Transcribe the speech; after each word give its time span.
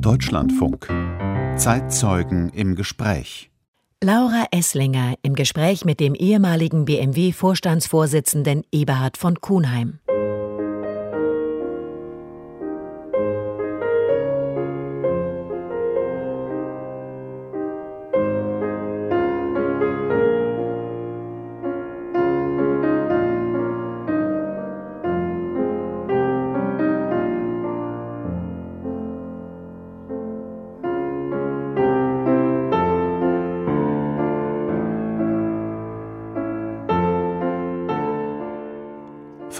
Deutschlandfunk. 0.00 0.88
Zeitzeugen 1.56 2.50
im 2.50 2.74
Gespräch. 2.74 3.50
Laura 4.02 4.46
Esslinger 4.50 5.14
im 5.22 5.34
Gespräch 5.34 5.84
mit 5.84 6.00
dem 6.00 6.14
ehemaligen 6.14 6.84
BMW-Vorstandsvorsitzenden 6.84 8.64
Eberhard 8.72 9.16
von 9.16 9.40
Kuhnheim. 9.40 10.00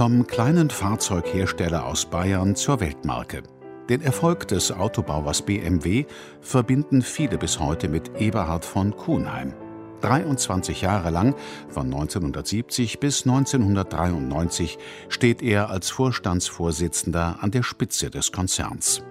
Vom 0.04 0.26
kleinen 0.26 0.68
Fahrzeughersteller 0.68 1.86
aus 1.86 2.04
Bayern 2.04 2.56
zur 2.56 2.80
Weltmarke. 2.80 3.42
Den 3.88 4.02
Erfolg 4.02 4.46
des 4.46 4.70
Autobauers 4.70 5.40
BMW 5.40 6.04
verbinden 6.42 7.00
viele 7.00 7.38
bis 7.38 7.58
heute 7.58 7.88
mit 7.88 8.20
Eberhard 8.20 8.66
von 8.66 8.94
Kuhnheim. 8.94 9.54
23 10.02 10.82
Jahre 10.82 11.08
lang, 11.08 11.34
von 11.70 11.86
1970 11.86 13.00
bis 13.00 13.22
1993, 13.22 14.76
steht 15.08 15.40
er 15.40 15.70
als 15.70 15.88
Vorstandsvorsitzender 15.88 17.38
an 17.40 17.50
der 17.50 17.62
Spitze 17.62 18.10
des 18.10 18.30
Konzerns. 18.30 19.02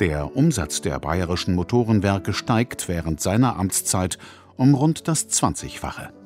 Der 0.00 0.36
Umsatz 0.36 0.82
der 0.82 0.98
bayerischen 0.98 1.54
Motorenwerke 1.54 2.34
steigt 2.34 2.88
während 2.88 3.22
seiner 3.22 3.58
Amtszeit 3.58 4.18
um 4.58 4.74
rund 4.74 5.08
das 5.08 5.30
20-fache. 5.30 6.19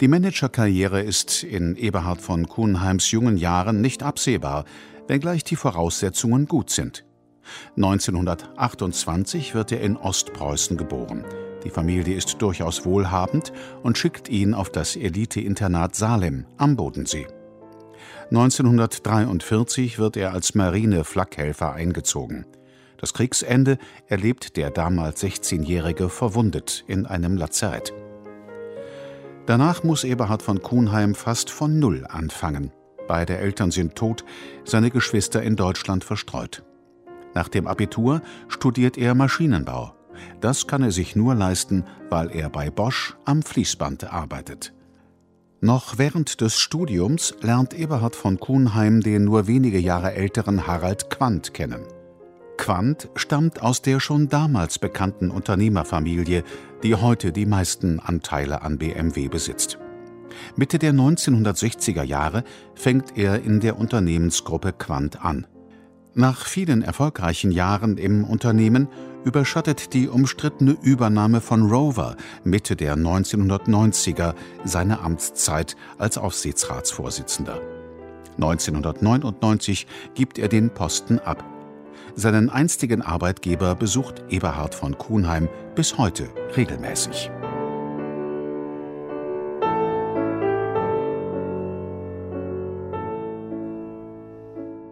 Die 0.00 0.08
Managerkarriere 0.08 1.02
ist 1.02 1.42
in 1.42 1.76
Eberhard 1.76 2.20
von 2.20 2.48
Kuhnheims 2.48 3.10
jungen 3.10 3.36
Jahren 3.36 3.80
nicht 3.80 4.02
absehbar, 4.02 4.64
wenngleich 5.06 5.44
die 5.44 5.56
Voraussetzungen 5.56 6.46
gut 6.46 6.70
sind. 6.70 7.04
1928 7.76 9.54
wird 9.54 9.72
er 9.72 9.80
in 9.80 9.96
Ostpreußen 9.96 10.76
geboren. 10.76 11.24
Die 11.64 11.70
Familie 11.70 12.14
ist 12.16 12.40
durchaus 12.40 12.84
wohlhabend 12.84 13.52
und 13.82 13.98
schickt 13.98 14.28
ihn 14.28 14.54
auf 14.54 14.70
das 14.70 14.96
Elite-Internat 14.96 15.96
Salem 15.96 16.44
am 16.56 16.76
Bodensee. 16.76 17.26
1943 18.30 19.98
wird 19.98 20.16
er 20.16 20.32
als 20.32 20.54
Marine-Flakhelfer 20.54 21.72
eingezogen. 21.72 22.44
Das 22.98 23.14
Kriegsende 23.14 23.78
erlebt 24.06 24.56
der 24.56 24.70
damals 24.70 25.22
16-Jährige 25.22 26.08
verwundet 26.08 26.84
in 26.86 27.06
einem 27.06 27.36
Lazarett. 27.36 27.92
Danach 29.48 29.82
muss 29.82 30.04
Eberhard 30.04 30.42
von 30.42 30.60
Kuhnheim 30.60 31.14
fast 31.14 31.48
von 31.48 31.78
Null 31.78 32.04
anfangen. 32.06 32.70
Beide 33.06 33.38
Eltern 33.38 33.70
sind 33.70 33.94
tot, 33.94 34.22
seine 34.66 34.90
Geschwister 34.90 35.42
in 35.42 35.56
Deutschland 35.56 36.04
verstreut. 36.04 36.62
Nach 37.32 37.48
dem 37.48 37.66
Abitur 37.66 38.20
studiert 38.48 38.98
er 38.98 39.14
Maschinenbau. 39.14 39.94
Das 40.42 40.66
kann 40.66 40.82
er 40.82 40.90
sich 40.90 41.16
nur 41.16 41.34
leisten, 41.34 41.84
weil 42.10 42.30
er 42.30 42.50
bei 42.50 42.68
Bosch 42.68 43.16
am 43.24 43.42
Fließband 43.42 44.12
arbeitet. 44.12 44.74
Noch 45.62 45.96
während 45.96 46.42
des 46.42 46.58
Studiums 46.58 47.34
lernt 47.40 47.72
Eberhard 47.72 48.16
von 48.16 48.38
Kuhnheim 48.38 49.00
den 49.00 49.24
nur 49.24 49.46
wenige 49.46 49.78
Jahre 49.78 50.12
älteren 50.12 50.66
Harald 50.66 51.08
Quandt 51.08 51.54
kennen. 51.54 51.86
Quandt 52.58 53.08
stammt 53.14 53.62
aus 53.62 53.80
der 53.80 54.00
schon 54.00 54.28
damals 54.28 54.78
bekannten 54.78 55.30
Unternehmerfamilie, 55.30 56.44
die 56.82 56.94
heute 56.94 57.32
die 57.32 57.46
meisten 57.46 57.98
Anteile 58.00 58.60
an 58.60 58.76
BMW 58.76 59.28
besitzt. 59.28 59.78
Mitte 60.56 60.78
der 60.78 60.92
1960er 60.92 62.02
Jahre 62.02 62.44
fängt 62.74 63.16
er 63.16 63.42
in 63.42 63.60
der 63.60 63.78
Unternehmensgruppe 63.78 64.74
Quandt 64.74 65.24
an. 65.24 65.46
Nach 66.14 66.46
vielen 66.46 66.82
erfolgreichen 66.82 67.52
Jahren 67.52 67.96
im 67.96 68.24
Unternehmen 68.24 68.88
überschattet 69.24 69.94
die 69.94 70.08
umstrittene 70.08 70.76
Übernahme 70.82 71.40
von 71.40 71.70
Rover 71.70 72.16
Mitte 72.44 72.76
der 72.76 72.96
1990er 72.96 74.34
seine 74.64 75.00
Amtszeit 75.00 75.76
als 75.96 76.18
Aufsichtsratsvorsitzender. 76.18 77.60
1999 78.36 79.86
gibt 80.14 80.38
er 80.38 80.48
den 80.48 80.70
Posten 80.70 81.18
ab. 81.18 81.44
Seinen 82.18 82.50
einstigen 82.50 83.00
Arbeitgeber 83.00 83.76
besucht 83.76 84.24
Eberhard 84.28 84.74
von 84.74 84.98
Kuhnheim 84.98 85.48
bis 85.76 85.98
heute 85.98 86.28
regelmäßig. 86.56 87.30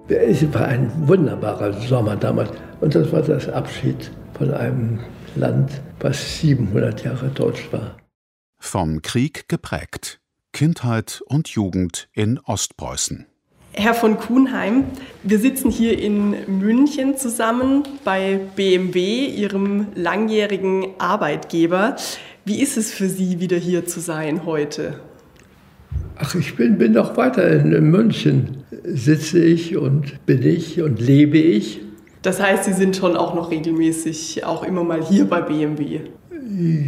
Es 0.07 0.55
war 0.55 0.67
ein 0.67 1.09
wunderbarer 1.09 1.73
Sommer 1.73 2.15
damals 2.15 2.53
und 2.81 2.95
das 2.95 3.11
war 3.11 3.23
das 3.23 3.49
Abschied 3.49 4.13
von 4.39 4.55
einem 4.55 5.01
Land, 5.35 5.81
was 5.99 6.39
700 6.39 7.03
Jahre 7.03 7.29
deutsch 7.31 7.73
war. 7.73 7.97
Vom 8.61 9.03
Krieg 9.03 9.49
geprägt. 9.49 10.21
Kindheit 10.53 11.25
und 11.27 11.49
Jugend 11.49 12.09
in 12.13 12.39
Ostpreußen. 12.39 13.27
Herr 13.79 13.93
von 13.93 14.17
Kuhnheim, 14.17 14.85
wir 15.23 15.39
sitzen 15.39 15.71
hier 15.71 15.99
in 15.99 16.35
München 16.61 17.19
zusammen 17.19 17.83
bei 18.05 18.41
BMW, 18.57 19.27
Ihrem 19.27 19.89
langjährigen 19.95 20.87
Arbeitgeber. 20.97 21.97
Wie 22.47 22.63
ist 22.63 22.79
es 22.79 22.91
für 22.91 23.07
Sie, 23.11 23.39
wieder 23.39 23.59
hier 23.59 23.85
zu 23.85 24.01
sein 24.01 24.47
heute? 24.47 25.01
Ach, 26.17 26.35
ich 26.35 26.57
bin, 26.57 26.79
bin 26.79 26.93
noch 26.93 27.19
weiter 27.19 27.47
in 27.47 27.91
München. 27.91 28.65
Sitze 28.83 29.45
ich 29.45 29.77
und 29.77 30.25
bin 30.25 30.43
ich 30.43 30.81
und 30.81 30.99
lebe 30.99 31.37
ich. 31.37 31.83
Das 32.23 32.41
heißt, 32.41 32.65
Sie 32.65 32.73
sind 32.73 32.97
schon 32.97 33.15
auch 33.15 33.35
noch 33.35 33.51
regelmäßig 33.51 34.43
auch 34.47 34.65
immer 34.65 34.85
mal 34.85 35.05
hier 35.05 35.27
bei 35.27 35.43
BMW? 35.43 36.01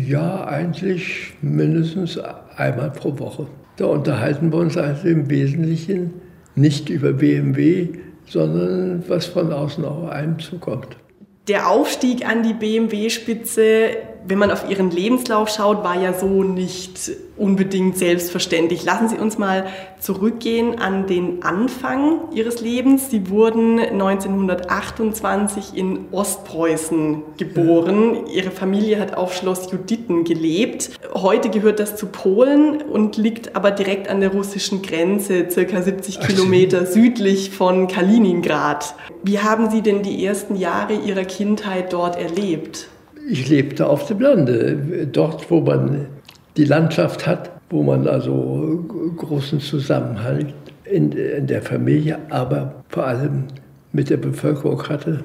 Ja, 0.06 0.46
eigentlich 0.46 1.34
mindestens 1.42 2.18
einmal 2.56 2.90
pro 2.90 3.18
Woche. 3.18 3.46
Da 3.76 3.84
unterhalten 3.84 4.50
wir 4.50 4.58
uns 4.58 4.78
also 4.78 5.06
im 5.06 5.28
Wesentlichen 5.28 6.14
nicht 6.60 6.88
über 6.88 7.12
BMW, 7.12 7.88
sondern 8.26 9.02
was 9.08 9.26
von 9.26 9.52
außen 9.52 9.84
auf 9.84 10.10
einem 10.10 10.38
zukommt. 10.38 10.96
Der 11.48 11.68
Aufstieg 11.68 12.28
an 12.28 12.42
die 12.42 12.52
BMW-Spitze, 12.52 13.96
wenn 14.28 14.38
man 14.38 14.50
auf 14.50 14.68
Ihren 14.68 14.90
Lebenslauf 14.90 15.48
schaut, 15.48 15.82
war 15.82 16.00
ja 16.00 16.12
so 16.12 16.42
nicht 16.42 17.10
unbedingt 17.38 17.96
selbstverständlich. 17.96 18.84
Lassen 18.84 19.08
Sie 19.08 19.16
uns 19.16 19.38
mal 19.38 19.66
zurückgehen 20.00 20.78
an 20.78 21.06
den 21.06 21.42
Anfang 21.42 22.20
Ihres 22.34 22.60
Lebens. 22.60 23.10
Sie 23.10 23.30
wurden 23.30 23.78
1928 23.80 25.74
in 25.74 26.06
Ostpreußen 26.12 27.22
geboren. 27.38 28.26
Ihre 28.26 28.50
Familie 28.50 29.00
hat 29.00 29.16
auf 29.16 29.34
Schloss 29.34 29.72
Juditten 29.72 30.24
gelebt. 30.24 30.90
Heute 31.14 31.48
gehört 31.48 31.80
das 31.80 31.96
zu 31.96 32.06
Polen 32.06 32.82
und 32.82 33.16
liegt 33.16 33.56
aber 33.56 33.70
direkt 33.70 34.08
an 34.08 34.20
der 34.20 34.32
russischen 34.32 34.82
Grenze, 34.82 35.46
circa 35.50 35.80
70 35.80 36.20
Kilometer 36.20 36.84
südlich 36.84 37.50
von 37.50 37.88
Kaliningrad. 37.88 38.94
Wie 39.22 39.38
haben 39.38 39.70
Sie 39.70 39.80
denn 39.80 40.02
die 40.02 40.24
ersten 40.24 40.56
Jahre 40.56 40.94
Ihrer 40.94 41.24
Kindheit 41.24 41.92
dort 41.94 42.16
erlebt? 42.16 42.88
Ich 43.30 43.48
lebte 43.48 43.86
auf 43.86 44.06
dem 44.06 44.20
Lande, 44.20 45.06
dort, 45.12 45.50
wo 45.50 45.60
man 45.60 46.06
die 46.56 46.64
Landschaft 46.64 47.26
hat, 47.26 47.50
wo 47.68 47.82
man 47.82 48.08
also 48.08 48.84
großen 49.16 49.60
Zusammenhalt 49.60 50.54
in, 50.84 51.12
in 51.12 51.46
der 51.46 51.60
Familie, 51.60 52.18
aber 52.30 52.84
vor 52.88 53.06
allem 53.06 53.44
mit 53.92 54.08
der 54.08 54.16
Bevölkerung 54.16 54.82
hatte. 54.88 55.24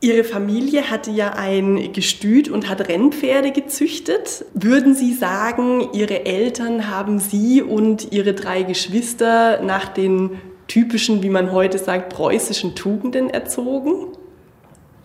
Ihre 0.00 0.24
Familie 0.24 0.90
hatte 0.90 1.10
ja 1.10 1.30
ein 1.30 1.92
Gestüt 1.92 2.48
und 2.48 2.68
hat 2.68 2.86
Rennpferde 2.86 3.50
gezüchtet. 3.50 4.44
Würden 4.54 4.94
Sie 4.94 5.14
sagen, 5.14 5.88
Ihre 5.92 6.26
Eltern 6.26 6.88
haben 6.88 7.18
Sie 7.18 7.62
und 7.62 8.12
Ihre 8.12 8.34
drei 8.34 8.62
Geschwister 8.62 9.62
nach 9.62 9.88
den 9.88 10.32
typischen, 10.68 11.22
wie 11.22 11.30
man 11.30 11.50
heute 11.50 11.78
sagt, 11.78 12.12
preußischen 12.12 12.74
Tugenden 12.76 13.30
erzogen? 13.30 14.08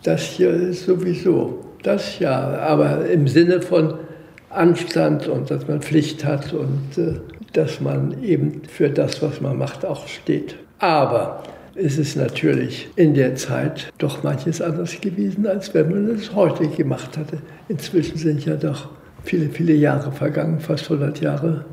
Das 0.04 0.36
ja 0.38 0.72
sowieso, 0.72 1.64
das 1.84 2.18
ja, 2.18 2.58
aber 2.58 3.06
im 3.06 3.28
Sinne 3.28 3.62
von 3.62 3.94
Anstand 4.50 5.28
und 5.28 5.50
dass 5.50 5.68
man 5.68 5.80
Pflicht 5.80 6.24
hat 6.24 6.52
und 6.52 6.98
äh, 6.98 7.20
dass 7.52 7.80
man 7.80 8.22
eben 8.22 8.62
für 8.68 8.90
das, 8.90 9.22
was 9.22 9.40
man 9.40 9.58
macht, 9.58 9.84
auch 9.84 10.08
steht. 10.08 10.56
Aber 10.78 11.42
es 11.76 11.98
ist 11.98 12.16
natürlich 12.16 12.88
in 12.96 13.14
der 13.14 13.34
Zeit 13.36 13.92
doch 13.98 14.22
manches 14.22 14.60
anders 14.60 15.00
gewesen, 15.00 15.46
als 15.46 15.74
wenn 15.74 15.90
man 15.90 16.10
es 16.10 16.34
heute 16.34 16.68
gemacht 16.68 17.16
hatte. 17.16 17.38
Inzwischen 17.68 18.16
sind 18.16 18.44
ja 18.44 18.56
doch 18.56 18.88
viele, 19.22 19.48
viele 19.48 19.74
Jahre 19.74 20.12
vergangen, 20.12 20.60
fast 20.60 20.84
100 20.84 21.20
Jahre. 21.20 21.64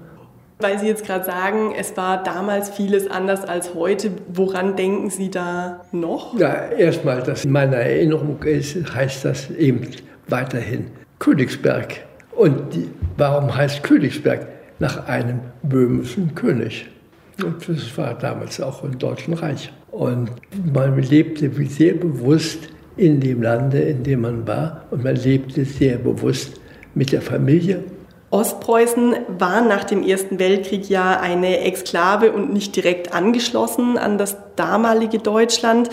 Weil 0.61 0.77
Sie 0.77 0.87
jetzt 0.87 1.05
gerade 1.05 1.25
sagen, 1.25 1.73
es 1.77 1.97
war 1.97 2.23
damals 2.23 2.69
vieles 2.69 3.09
anders 3.09 3.43
als 3.43 3.73
heute. 3.73 4.11
Woran 4.31 4.75
denken 4.75 5.09
Sie 5.09 5.31
da 5.31 5.81
noch? 5.91 6.37
Ja, 6.37 6.67
erstmal, 6.69 7.23
dass 7.23 7.45
in 7.45 7.51
meiner 7.51 7.77
Erinnerung 7.77 8.41
ist, 8.43 8.75
heißt 8.93 9.25
das 9.25 9.49
eben 9.49 9.87
weiterhin 10.27 10.87
Königsberg. 11.17 12.03
Und 12.35 12.75
die, 12.75 12.89
warum 13.17 13.55
heißt 13.55 13.83
Königsberg? 13.83 14.47
Nach 14.79 15.07
einem 15.07 15.39
böhmischen 15.63 16.33
König. 16.33 16.87
Und 17.43 17.67
das 17.67 17.97
war 17.97 18.15
damals 18.15 18.59
auch 18.61 18.83
im 18.83 18.97
Deutschen 18.97 19.33
Reich. 19.33 19.71
Und 19.91 20.31
man 20.73 20.97
lebte 21.01 21.51
sehr 21.65 21.93
bewusst 21.93 22.69
in 22.97 23.19
dem 23.19 23.41
Lande, 23.41 23.79
in 23.79 24.03
dem 24.03 24.21
man 24.21 24.47
war. 24.47 24.85
Und 24.91 25.03
man 25.03 25.15
lebte 25.15 25.65
sehr 25.65 25.97
bewusst 25.97 26.59
mit 26.95 27.11
der 27.11 27.21
Familie 27.21 27.83
Ostpreußen 28.31 29.13
war 29.27 29.61
nach 29.61 29.83
dem 29.83 30.03
Ersten 30.03 30.39
Weltkrieg 30.39 30.89
ja 30.89 31.19
eine 31.19 31.59
Exklave 31.59 32.31
und 32.31 32.53
nicht 32.53 32.75
direkt 32.75 33.13
angeschlossen 33.13 33.97
an 33.97 34.17
das 34.17 34.37
damalige 34.55 35.19
Deutschland. 35.19 35.89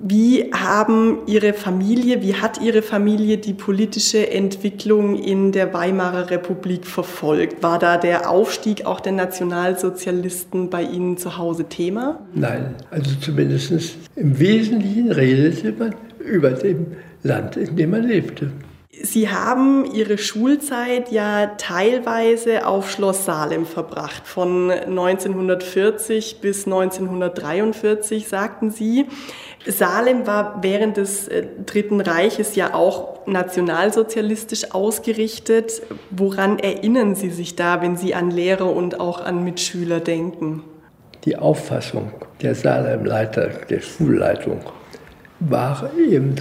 Wie 0.00 0.52
haben 0.52 1.18
Ihre 1.26 1.54
Familie, 1.54 2.22
wie 2.22 2.34
hat 2.34 2.62
Ihre 2.62 2.82
Familie 2.82 3.38
die 3.38 3.54
politische 3.54 4.30
Entwicklung 4.30 5.16
in 5.16 5.50
der 5.50 5.74
Weimarer 5.74 6.30
Republik 6.30 6.86
verfolgt? 6.86 7.64
War 7.64 7.80
da 7.80 7.96
der 7.96 8.30
Aufstieg 8.30 8.86
auch 8.86 9.00
der 9.00 9.12
Nationalsozialisten 9.12 10.70
bei 10.70 10.82
Ihnen 10.82 11.16
zu 11.16 11.36
Hause 11.36 11.64
Thema? 11.64 12.20
Nein, 12.32 12.76
also 12.92 13.10
zumindest 13.20 13.96
im 14.14 14.38
Wesentlichen 14.38 15.10
redete 15.10 15.72
man 15.72 15.96
über 16.20 16.50
dem 16.50 16.86
Land, 17.24 17.56
in 17.56 17.74
dem 17.74 17.90
man 17.90 18.04
lebte. 18.04 18.52
Sie 19.02 19.28
haben 19.28 19.84
Ihre 19.92 20.18
Schulzeit 20.18 21.12
ja 21.12 21.46
teilweise 21.58 22.66
auf 22.66 22.90
Schloss 22.90 23.24
Salem 23.24 23.66
verbracht, 23.66 24.26
von 24.26 24.70
1940 24.70 26.40
bis 26.40 26.66
1943, 26.66 28.26
sagten 28.26 28.70
Sie. 28.70 29.06
Salem 29.66 30.26
war 30.26 30.62
während 30.62 30.96
des 30.96 31.28
äh, 31.28 31.46
Dritten 31.66 32.00
Reiches 32.00 32.56
ja 32.56 32.74
auch 32.74 33.26
nationalsozialistisch 33.26 34.72
ausgerichtet. 34.72 35.82
Woran 36.10 36.58
erinnern 36.58 37.14
Sie 37.14 37.30
sich 37.30 37.56
da, 37.56 37.82
wenn 37.82 37.96
Sie 37.96 38.14
an 38.14 38.30
Lehrer 38.30 38.74
und 38.74 39.00
auch 39.00 39.20
an 39.20 39.44
Mitschüler 39.44 40.00
denken? 40.00 40.64
Die 41.24 41.36
Auffassung 41.36 42.12
der 42.40 42.54
Salemleiter, 42.54 43.48
der 43.68 43.80
Schulleitung, 43.80 44.60
war 45.40 45.90
eben, 45.98 46.36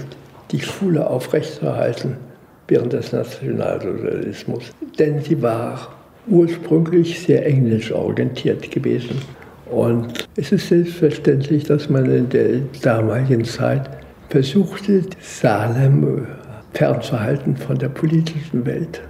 die 0.51 0.62
Schule 0.62 1.09
aufrechtzuerhalten 1.09 2.26
während 2.67 2.93
des 2.93 3.11
Nationalsozialismus. 3.11 4.63
Denn 4.99 5.21
sie 5.21 5.41
war 5.41 5.95
ursprünglich 6.27 7.19
sehr 7.19 7.45
englisch 7.45 7.91
orientiert 7.91 8.69
gewesen. 8.71 9.21
Und 9.69 10.27
es 10.35 10.51
ist 10.51 10.69
selbstverständlich, 10.69 11.65
dass 11.65 11.89
man 11.89 12.05
in 12.05 12.29
der 12.29 12.59
damaligen 12.81 13.43
Zeit 13.43 13.89
versuchte, 14.29 15.03
Salem 15.19 16.27
fernzuhalten 16.73 17.57
von 17.57 17.77
der 17.77 17.89
politischen 17.89 18.65
Welt. 18.65 19.01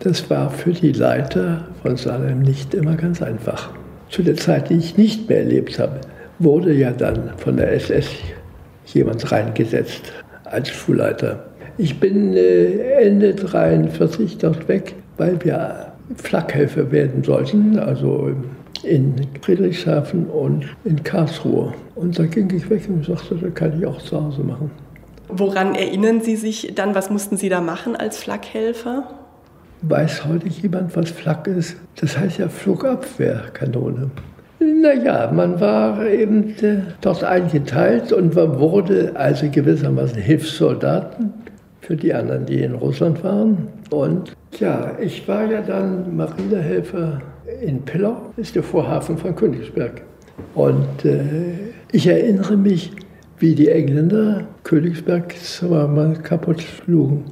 Das 0.00 0.30
war 0.30 0.50
für 0.50 0.72
die 0.72 0.92
Leiter 0.92 1.66
von 1.82 1.96
Salem 1.96 2.40
nicht 2.40 2.74
immer 2.74 2.94
ganz 2.94 3.20
einfach. 3.20 3.70
Zu 4.08 4.22
der 4.22 4.36
Zeit, 4.36 4.70
die 4.70 4.76
ich 4.76 4.96
nicht 4.96 5.28
mehr 5.28 5.40
erlebt 5.40 5.78
habe, 5.78 6.00
wurde 6.38 6.72
ja 6.72 6.92
dann 6.92 7.32
von 7.36 7.56
der 7.56 7.72
SS 7.72 8.08
jemand 8.86 9.30
reingesetzt 9.30 10.12
als 10.44 10.70
Schulleiter. 10.70 11.47
Ich 11.80 12.00
bin 12.00 12.36
äh, 12.36 13.04
Ende 13.04 13.34
43 13.34 14.38
dort 14.38 14.66
weg, 14.66 14.96
weil 15.16 15.42
wir 15.44 15.92
Flakhelfer 16.16 16.90
werden 16.90 17.22
sollten, 17.22 17.78
also 17.78 18.32
in 18.82 19.14
Friedrichshafen 19.42 20.26
und 20.26 20.64
in 20.84 21.02
Karlsruhe. 21.04 21.72
Und 21.94 22.18
da 22.18 22.26
ging 22.26 22.52
ich 22.52 22.68
weg 22.68 22.82
und 22.88 23.04
sagte, 23.04 23.36
das 23.36 23.54
kann 23.54 23.78
ich 23.78 23.86
auch 23.86 24.02
zu 24.02 24.20
Hause 24.20 24.42
machen. 24.42 24.72
Woran 25.28 25.76
erinnern 25.76 26.20
Sie 26.20 26.34
sich 26.34 26.72
dann? 26.74 26.96
Was 26.96 27.10
mussten 27.10 27.36
Sie 27.36 27.48
da 27.48 27.60
machen 27.60 27.94
als 27.94 28.18
Flakhelfer? 28.18 29.04
Weiß 29.82 30.24
heute 30.24 30.48
jemand, 30.48 30.96
was 30.96 31.10
Flak 31.10 31.46
ist? 31.46 31.76
Das 32.00 32.18
heißt 32.18 32.38
ja 32.38 32.48
Flugabwehrkanone. 32.48 34.10
Naja, 34.58 35.30
man 35.32 35.60
war 35.60 36.04
eben 36.04 36.56
äh, 36.60 36.78
dort 37.00 37.22
eingeteilt 37.22 38.12
und 38.12 38.34
man 38.34 38.58
wurde 38.58 39.12
also 39.14 39.48
gewissermaßen 39.48 40.20
Hilfssoldaten 40.20 41.32
für 41.88 41.96
die 41.96 42.12
anderen, 42.12 42.44
die 42.44 42.60
in 42.60 42.74
Russland 42.74 43.24
waren. 43.24 43.66
Und 43.88 44.36
ja, 44.60 44.92
ich 45.00 45.26
war 45.26 45.50
ja 45.50 45.62
dann 45.62 46.14
Marinehelfer 46.14 47.22
in 47.62 47.80
Pillau, 47.80 48.26
ist 48.36 48.54
der 48.54 48.62
Vorhafen 48.62 49.16
von 49.16 49.34
Königsberg. 49.34 50.02
Und 50.54 51.06
äh, 51.06 51.22
ich 51.90 52.06
erinnere 52.06 52.58
mich, 52.58 52.92
wie 53.38 53.54
die 53.54 53.70
Engländer 53.70 54.46
Königsberg 54.64 55.34
zweimal 55.38 56.12
kaputt 56.16 56.60
schlugen, 56.60 57.24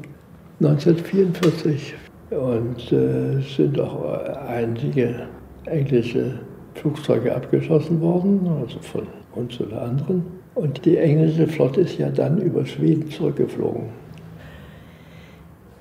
1944. 0.61 1.95
Und 2.31 2.93
äh, 2.93 3.43
sind 3.43 3.79
auch 3.79 4.05
einige 4.49 5.27
englische 5.67 6.39
Flugzeuge 6.77 7.37
abgeschossen 7.37 8.01
worden, 8.01 8.41
also 8.63 8.79
von 8.81 9.07
uns 9.35 9.61
oder 9.61 9.83
anderen. 9.83 10.25
Und 10.55 10.83
die 10.87 10.97
englische 10.97 11.47
Flotte 11.47 11.83
ist 11.83 11.99
ja 11.99 12.09
dann 12.09 12.41
über 12.41 12.65
Schweden 12.65 13.11
zurückgeflogen. 13.11 14.06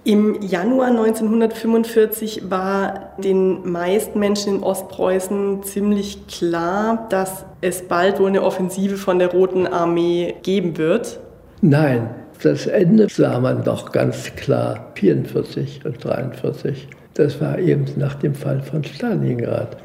Im 0.08 0.40
Januar 0.40 0.90
1945 0.90 2.52
war 2.52 3.14
den 3.18 3.68
meisten 3.72 4.20
Menschen 4.20 4.58
in 4.58 4.64
Ostpreußen 4.64 5.64
ziemlich 5.64 6.28
klar, 6.28 7.08
dass 7.10 7.44
es 7.62 7.82
bald 7.82 8.20
wohl 8.20 8.28
eine 8.28 8.44
Offensive 8.44 8.98
von 8.98 9.18
der 9.18 9.30
Roten 9.30 9.66
Armee 9.66 10.36
geben 10.44 10.78
wird. 10.78 11.20
Nein, 11.62 12.12
das 12.44 12.68
Ende 12.68 13.08
sah 13.10 13.40
man 13.40 13.64
doch 13.64 13.92
ganz 13.92 14.36
klar, 14.36 14.92
44 14.94 15.84
und 15.86 16.04
43. 16.04 16.88
Das 17.16 17.42
war 17.42 17.58
eben 17.58 17.86
nach 17.96 18.14
dem 18.14 18.36
Fall 18.36 18.62
von 18.62 18.84
Stalingrad. 18.84 19.76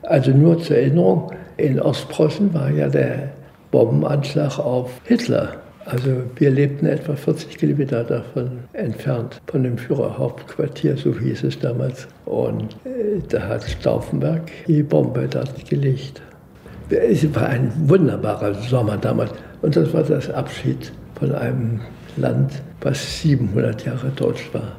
Also 0.00 0.30
nur 0.30 0.58
zur 0.62 0.78
Erinnerung, 0.78 1.32
in 1.58 1.78
Ostpreußen 1.78 2.54
war 2.54 2.70
ja 2.70 2.88
der 2.88 3.28
Bombenanschlag 3.70 4.58
auf 4.58 4.90
Hitler 5.04 5.58
also 5.90 6.22
wir 6.36 6.50
lebten 6.50 6.86
etwa 6.86 7.14
40 7.14 7.58
Kilometer 7.58 8.04
davon 8.04 8.60
entfernt, 8.72 9.40
von 9.46 9.62
dem 9.62 9.76
Führerhauptquartier, 9.76 10.96
so 10.96 11.18
hieß 11.18 11.44
es 11.44 11.58
damals. 11.58 12.06
Und 12.26 12.76
äh, 12.84 13.20
da 13.28 13.48
hat 13.48 13.64
Stauffenberg 13.64 14.50
die 14.66 14.82
Bombe 14.82 15.26
dort 15.28 15.68
gelegt. 15.68 16.22
Es 16.90 17.34
war 17.34 17.48
ein 17.48 17.72
wunderbarer 17.86 18.54
Sommer 18.54 18.96
damals. 18.96 19.32
Und 19.62 19.76
das 19.76 19.92
war 19.92 20.02
das 20.02 20.30
Abschied 20.30 20.92
von 21.18 21.32
einem 21.34 21.80
Land, 22.16 22.62
was 22.80 23.22
700 23.22 23.84
Jahre 23.84 24.10
deutsch 24.10 24.48
war. 24.52 24.76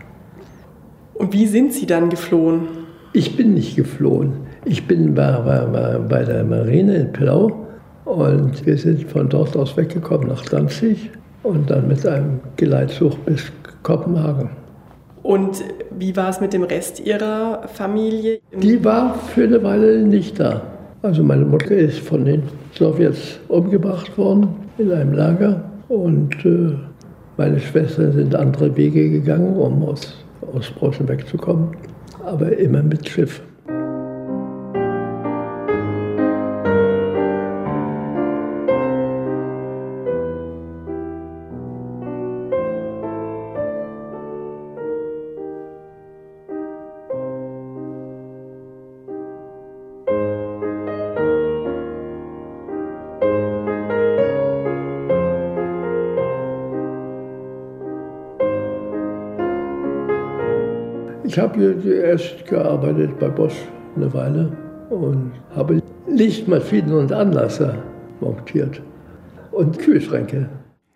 Und 1.13 1.33
wie 1.33 1.45
sind 1.45 1.73
Sie 1.73 1.85
dann 1.85 2.09
geflohen? 2.09 2.67
Ich 3.13 3.35
bin 3.35 3.53
nicht 3.53 3.75
geflohen. 3.75 4.33
Ich 4.65 4.87
bin 4.87 5.13
bei, 5.13 5.31
bei, 5.41 5.97
bei 5.97 6.23
der 6.23 6.43
Marine 6.43 6.95
in 6.95 7.11
Plau 7.11 7.67
und 8.05 8.65
wir 8.65 8.77
sind 8.77 9.09
von 9.09 9.29
dort 9.29 9.55
aus 9.55 9.77
weggekommen 9.77 10.27
nach 10.27 10.43
Danzig 10.45 11.09
und 11.43 11.69
dann 11.69 11.87
mit 11.87 12.05
einem 12.05 12.39
Geleitzug 12.57 13.23
bis 13.25 13.51
Kopenhagen. 13.83 14.49
Und 15.23 15.63
wie 15.97 16.15
war 16.15 16.29
es 16.29 16.41
mit 16.41 16.53
dem 16.53 16.63
Rest 16.63 16.99
Ihrer 16.99 17.67
Familie? 17.73 18.39
Die 18.59 18.83
war 18.83 19.13
für 19.15 19.43
eine 19.43 19.61
Weile 19.63 20.01
nicht 20.01 20.39
da. 20.39 20.61
Also 21.03 21.23
meine 21.23 21.45
Mutter 21.45 21.75
ist 21.75 21.99
von 21.99 22.25
den 22.25 22.43
Sowjets 22.77 23.39
umgebracht 23.47 24.17
worden 24.17 24.47
in 24.77 24.91
einem 24.91 25.13
Lager 25.13 25.63
und 25.89 26.33
äh, 26.45 26.73
meine 27.37 27.59
Schwestern 27.59 28.13
sind 28.13 28.35
andere 28.35 28.75
Wege 28.75 29.09
gegangen, 29.09 29.55
um 29.55 29.83
aus, 29.83 30.13
aus 30.53 30.69
Preußen 30.71 31.07
wegzukommen, 31.07 31.69
aber 32.23 32.55
immer 32.57 32.83
mit 32.83 33.07
Schiff. 33.07 33.41
Ich 61.31 61.39
habe 61.39 61.81
erst 61.85 62.45
gearbeitet 62.45 63.17
bei 63.17 63.29
Bosch 63.29 63.55
eine 63.95 64.13
Weile 64.13 64.51
und 64.89 65.31
habe 65.55 65.81
Lichtmaschinen 66.05 66.91
und 66.91 67.13
Anlasser 67.13 67.81
montiert 68.19 68.81
und 69.53 69.79
Kühlschränke. 69.79 70.49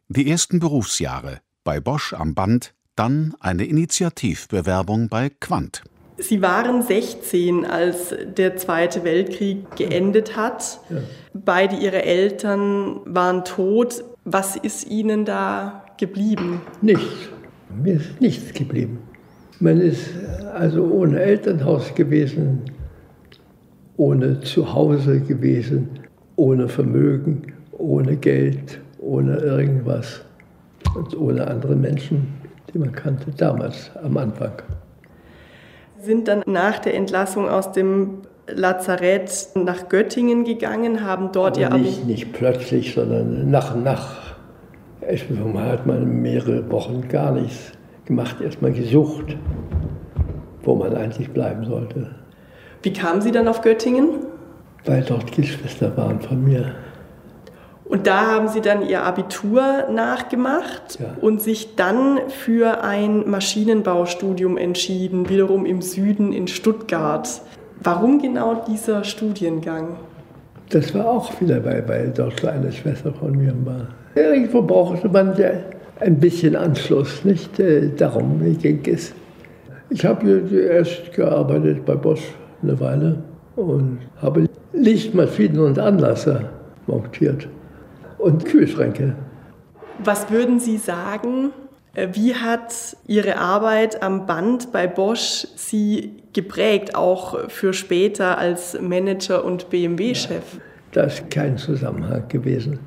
Die 0.09 0.29
ersten 0.29 0.59
Berufsjahre 0.59 1.39
bei 1.63 1.79
Bosch 1.79 2.13
am 2.13 2.35
Band, 2.35 2.73
dann 2.97 3.33
eine 3.39 3.63
Initiativbewerbung 3.63 5.07
bei 5.07 5.31
Quant. 5.39 5.83
Sie 6.17 6.41
waren 6.41 6.81
16, 6.81 7.65
als 7.65 8.13
der 8.37 8.57
Zweite 8.57 9.05
Weltkrieg 9.05 9.73
geendet 9.77 10.35
hat. 10.35 10.81
Ja. 10.89 10.97
Beide 11.33 11.77
Ihre 11.77 12.03
Eltern 12.03 12.99
waren 13.05 13.45
tot. 13.45 14.03
Was 14.25 14.57
ist 14.57 14.85
Ihnen 14.85 15.23
da 15.23 15.85
geblieben? 15.97 16.59
Nichts. 16.81 17.29
Mir 17.81 17.93
ist 17.93 18.19
nichts 18.19 18.51
geblieben. 18.51 18.99
Man 19.65 19.81
ist 19.81 20.11
also 20.53 20.83
ohne 20.83 21.19
Elternhaus 21.19 21.95
gewesen, 21.95 22.61
ohne 23.97 24.39
Zuhause 24.41 25.21
gewesen, 25.21 25.89
ohne 26.35 26.67
Vermögen, 26.67 27.51
ohne 27.71 28.15
Geld, 28.15 28.79
ohne 28.99 29.37
irgendwas 29.37 30.21
und 30.93 31.17
ohne 31.17 31.47
andere 31.47 31.75
Menschen, 31.75 32.27
die 32.71 32.77
man 32.77 32.91
kannte 32.91 33.31
damals 33.35 33.89
am 34.03 34.15
Anfang. 34.17 34.51
Sind 35.99 36.27
dann 36.27 36.43
nach 36.45 36.77
der 36.77 36.93
Entlassung 36.93 37.49
aus 37.49 37.71
dem 37.71 38.19
Lazarett 38.47 39.47
nach 39.55 39.89
Göttingen 39.89 40.43
gegangen, 40.43 41.03
haben 41.03 41.31
dort 41.31 41.57
Aber 41.57 41.77
ihr 41.77 41.81
nicht, 41.81 42.05
nicht 42.05 42.33
plötzlich, 42.33 42.93
sondern 42.93 43.49
nach 43.49 43.73
und 43.73 43.83
nach. 43.83 44.35
Erstmal 45.01 45.71
hat 45.71 45.87
man 45.87 46.21
mehrere 46.21 46.69
Wochen 46.69 47.07
gar 47.07 47.31
nichts 47.31 47.74
gemacht, 48.05 48.41
erstmal 48.41 48.71
gesucht, 48.71 49.35
wo 50.63 50.75
man 50.75 50.95
eigentlich 50.95 51.29
bleiben 51.31 51.65
sollte. 51.65 52.11
Wie 52.83 52.93
kamen 52.93 53.21
Sie 53.21 53.31
dann 53.31 53.47
auf 53.47 53.61
Göttingen? 53.61 54.09
Weil 54.85 55.03
dort 55.03 55.31
Geschwister 55.31 55.95
waren 55.97 56.19
von 56.19 56.43
mir. 56.43 56.75
Und 57.85 58.07
da 58.07 58.31
haben 58.31 58.47
Sie 58.47 58.61
dann 58.61 58.87
Ihr 58.87 59.03
Abitur 59.03 59.85
nachgemacht 59.91 60.99
ja. 60.99 61.07
und 61.21 61.41
sich 61.41 61.75
dann 61.75 62.19
für 62.29 62.83
ein 62.83 63.29
Maschinenbaustudium 63.29 64.57
entschieden, 64.57 65.29
wiederum 65.29 65.65
im 65.65 65.81
Süden 65.81 66.33
in 66.33 66.47
Stuttgart. 66.47 67.41
Warum 67.83 68.19
genau 68.19 68.63
dieser 68.67 69.03
Studiengang? 69.03 69.97
Das 70.69 70.95
war 70.95 71.07
auch 71.07 71.39
wieder, 71.39 71.63
weil, 71.63 71.87
weil 71.87 72.11
dort 72.15 72.43
eine 72.43 72.71
Schwester 72.71 73.13
von 73.13 73.31
mir 73.33 73.53
war. 73.65 73.87
Irgendwo 74.15 74.63
brauchte 74.63 75.07
man 75.07 75.37
ja 75.37 75.51
ein 75.99 76.19
bisschen 76.19 76.55
Anschluss, 76.55 77.23
nicht? 77.23 77.59
Äh, 77.59 77.89
darum 77.95 78.41
ging 78.59 78.81
es. 78.85 79.13
Ich 79.89 80.05
habe 80.05 80.41
erst 80.51 81.13
gearbeitet 81.13 81.85
bei 81.85 81.95
Bosch 81.95 82.23
eine 82.61 82.79
Weile 82.79 83.23
und 83.55 83.99
habe 84.21 84.47
Lichtmaschinen 84.73 85.59
und 85.59 85.79
Anlasser 85.79 86.49
montiert 86.87 87.47
und 88.17 88.45
Kühlschränke. 88.45 89.15
Was 90.03 90.29
würden 90.29 90.59
Sie 90.59 90.77
sagen, 90.77 91.51
äh, 91.93 92.09
wie 92.13 92.35
hat 92.35 92.97
Ihre 93.07 93.37
Arbeit 93.37 94.03
am 94.03 94.25
Band 94.25 94.71
bei 94.71 94.87
Bosch 94.87 95.47
Sie 95.55 96.13
geprägt, 96.33 96.95
auch 96.95 97.49
für 97.49 97.73
später 97.73 98.37
als 98.37 98.79
Manager 98.81 99.45
und 99.45 99.69
BMW-Chef? 99.69 100.55
Ja, 100.55 100.61
da 100.91 101.03
ist 101.03 101.29
kein 101.29 101.57
Zusammenhang 101.57 102.27
gewesen. 102.27 102.79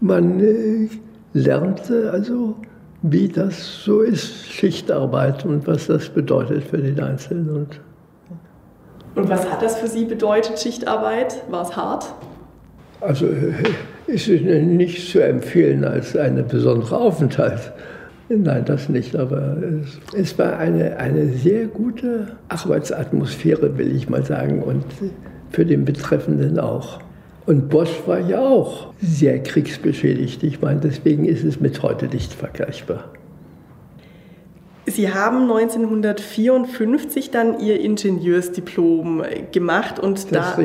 Man 0.00 0.40
äh, 0.40 0.88
lernte 1.32 2.10
also, 2.10 2.56
wie 3.02 3.28
das 3.28 3.84
so 3.84 4.00
ist, 4.00 4.46
Schichtarbeit 4.46 5.44
und 5.44 5.66
was 5.66 5.86
das 5.86 6.08
bedeutet 6.08 6.64
für 6.64 6.78
den 6.78 7.00
Einzelnen. 7.00 7.48
Und, 7.50 7.80
und 9.14 9.28
was 9.28 9.50
hat 9.50 9.62
das 9.62 9.78
für 9.78 9.88
Sie 9.88 10.04
bedeutet, 10.04 10.58
Schichtarbeit? 10.58 11.42
War 11.50 11.62
es 11.62 11.76
hart? 11.76 12.12
Also 13.00 13.26
es 14.06 14.26
ist 14.26 14.42
nicht 14.42 15.10
zu 15.10 15.22
empfehlen 15.22 15.84
als 15.84 16.16
ein 16.16 16.44
besonderer 16.48 17.00
Aufenthalt. 17.00 17.72
Nein, 18.30 18.64
das 18.66 18.88
nicht, 18.88 19.16
aber 19.16 19.56
es, 19.62 19.98
es, 20.14 20.38
war 20.38 20.58
eine, 20.58 20.98
eine 20.98 21.28
sehr 21.28 21.66
gute 21.66 22.32
Arbeitsatmosphäre, 22.48 23.78
will 23.78 23.94
ich 23.94 24.10
mal 24.10 24.22
sagen, 24.22 24.62
und 24.62 24.84
für 25.50 25.64
den 25.64 25.84
Betreffenden 25.84 26.58
auch. 26.58 27.00
Und 27.48 27.70
Bosch 27.70 28.02
war 28.04 28.20
ja 28.20 28.40
auch 28.40 28.88
sehr 29.00 29.42
kriegsbeschädigt. 29.42 30.42
Ich 30.42 30.60
meine, 30.60 30.80
deswegen 30.80 31.24
ist 31.24 31.44
es 31.44 31.60
mit 31.60 31.82
heute 31.82 32.04
nicht 32.04 32.34
vergleichbar. 32.34 33.04
Sie 34.84 35.14
haben 35.14 35.50
1954 35.50 37.30
dann 37.30 37.58
Ihr 37.58 37.80
Ingenieursdiplom 37.80 39.22
gemacht 39.50 39.98
und 39.98 40.30
da. 40.34 40.58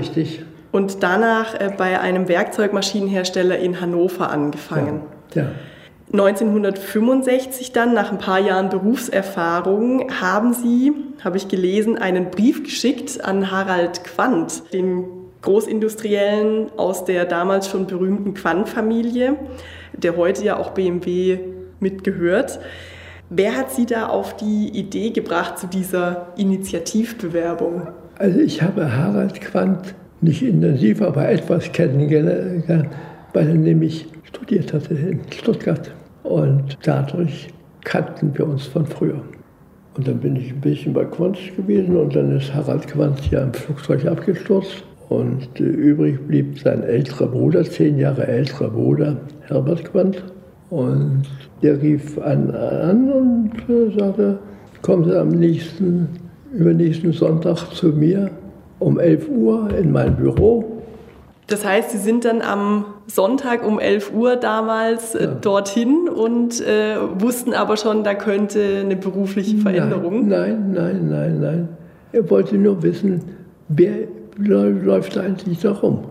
Und 0.74 1.04
danach 1.04 1.58
äh, 1.58 1.72
bei 1.78 2.02
einem 2.02 2.28
Werkzeugmaschinenhersteller 2.28 3.60
in 3.60 3.80
Hannover 3.80 4.30
angefangen. 4.30 5.04
Ja. 5.36 5.44
ja. 5.44 5.52
1965 6.12 7.72
dann, 7.72 7.94
nach 7.94 8.12
ein 8.12 8.18
paar 8.18 8.40
Jahren 8.40 8.68
Berufserfahrung, 8.68 10.12
haben 10.20 10.54
Sie, 10.54 10.92
habe 11.24 11.38
ich 11.38 11.48
gelesen, 11.48 11.98
einen 11.98 12.30
Brief 12.30 12.62
geschickt 12.62 13.24
an 13.24 13.52
Harald 13.52 14.04
Quandt, 14.04 14.74
den 14.74 15.23
Großindustriellen 15.44 16.72
aus 16.78 17.06
der 17.06 17.26
damals 17.26 17.70
schon 17.70 17.86
berühmten 17.86 18.34
Quandt-Familie, 18.34 19.36
der 19.94 20.18
heute 20.18 20.44
ja 20.44 20.58
auch 20.58 20.72
BMW 20.72 21.38
mitgehört. 21.80 22.60
Wer 23.30 23.58
hat 23.58 23.72
Sie 23.72 23.86
da 23.86 24.08
auf 24.08 24.36
die 24.38 24.70
Idee 24.70 25.12
gebracht 25.12 25.60
zu 25.60 25.68
dieser 25.68 26.28
Initiativbewerbung? 26.38 27.88
Also 28.18 28.40
ich 28.40 28.62
habe 28.62 28.96
Harald 28.96 29.42
Quandt 29.42 29.96
nicht 30.22 30.42
intensiv, 30.42 31.02
aber 31.02 31.28
etwas 31.30 31.72
kennengelernt, 31.72 32.90
weil 33.34 33.48
er 33.48 33.54
nämlich 33.54 34.08
studiert 34.24 34.74
hatte 34.74 34.94
in 34.94 35.20
Stuttgart. 35.32 35.92
Und 36.24 36.78
dadurch 36.84 37.50
kannten 37.84 38.38
wir 38.38 38.48
uns 38.48 38.68
von 38.68 38.86
früher. 38.86 39.22
Und 39.96 40.08
dann 40.08 40.20
bin 40.20 40.38
ich 40.38 40.52
ein 40.52 40.62
bisschen 40.62 40.94
bei 40.94 41.04
Quandt 41.06 41.38
gewesen 41.58 41.98
und 41.98 42.16
dann 42.16 42.38
ist 42.38 42.54
Harald 42.54 42.88
Quandt 42.88 43.30
ja 43.30 43.44
im 43.44 43.54
Flugzeug 43.54 44.06
abgestürzt. 44.06 44.84
Und 45.10 45.60
äh, 45.60 45.64
übrig 45.64 46.20
blieb 46.28 46.60
sein 46.60 46.84
älterer 46.84 47.28
Bruder, 47.28 47.64
zehn 47.64 47.98
Jahre 47.98 48.28
älterer 48.28 48.70
Bruder, 48.70 49.18
Herbert 49.48 49.86
Quandt. 49.86 50.24
Und 50.70 51.24
der 51.62 51.82
rief 51.82 52.18
an, 52.20 52.52
an 52.52 53.12
und 53.12 53.52
äh, 53.70 53.98
sagte, 53.98 54.40
kommen 54.82 55.06
Sie 55.06 55.18
am 55.18 55.30
nächsten, 55.30 56.08
übernächsten 56.54 57.14
Sonntag 57.14 57.58
zu 57.74 57.88
mir 57.88 58.32
um 58.80 59.00
11 59.00 59.30
Uhr 59.30 59.70
in 59.78 59.92
mein 59.92 60.16
Büro. 60.16 60.82
Das 61.48 61.66
heißt, 61.66 61.92
Sie 61.92 61.98
sind 61.98 62.26
dann 62.26 62.42
am 62.42 62.86
Sonntag 63.08 63.66
um 63.66 63.80
11 63.80 64.14
Uhr 64.14 64.36
damals 64.36 65.14
äh, 65.14 65.26
ja. 65.26 65.32
dorthin 65.34 66.10
und 66.10 66.62
äh, 66.62 66.96
wussten 67.20 67.54
aber 67.54 67.78
schon, 67.78 68.04
da 68.04 68.16
könnte 68.16 68.82
eine 68.82 68.96
berufliche 68.96 69.58
Veränderung. 69.58 70.28
Nein, 70.28 70.72
nein, 70.74 71.10
nein, 71.10 71.40
nein. 71.40 71.70
Er 72.12 72.30
wollte 72.30 72.56
nur 72.58 72.82
wissen, 72.82 73.22
wer 73.68 74.08
läuft 74.38 75.18
eigentlich 75.18 75.60
da 75.60 75.72
rum. 75.72 76.06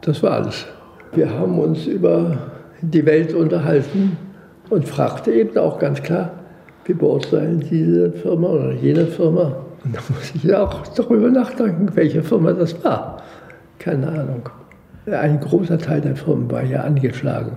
Das 0.00 0.22
war 0.22 0.32
alles. 0.32 0.66
Wir 1.14 1.30
haben 1.30 1.58
uns 1.58 1.86
über 1.86 2.38
die 2.80 3.04
Welt 3.06 3.34
unterhalten 3.34 4.16
und 4.70 4.88
fragte 4.88 5.32
eben 5.32 5.56
auch 5.58 5.78
ganz 5.78 6.02
klar, 6.02 6.30
wie 6.84 6.94
beurteilen 6.94 7.60
diese 7.70 8.12
Firma 8.12 8.48
oder 8.48 8.72
jene 8.72 9.06
Firma? 9.06 9.56
Und 9.84 9.94
da 9.94 10.00
muss 10.08 10.32
ich 10.34 10.54
auch 10.54 10.86
darüber 10.88 11.28
nachdenken, 11.28 11.88
welche 11.94 12.22
Firma 12.22 12.52
das 12.52 12.82
war. 12.84 13.22
Keine 13.78 14.08
Ahnung. 14.08 14.48
Ein 15.06 15.40
großer 15.40 15.78
Teil 15.78 16.00
der 16.00 16.16
Firmen 16.16 16.50
war 16.50 16.62
ja 16.62 16.82
angeschlagen. 16.82 17.56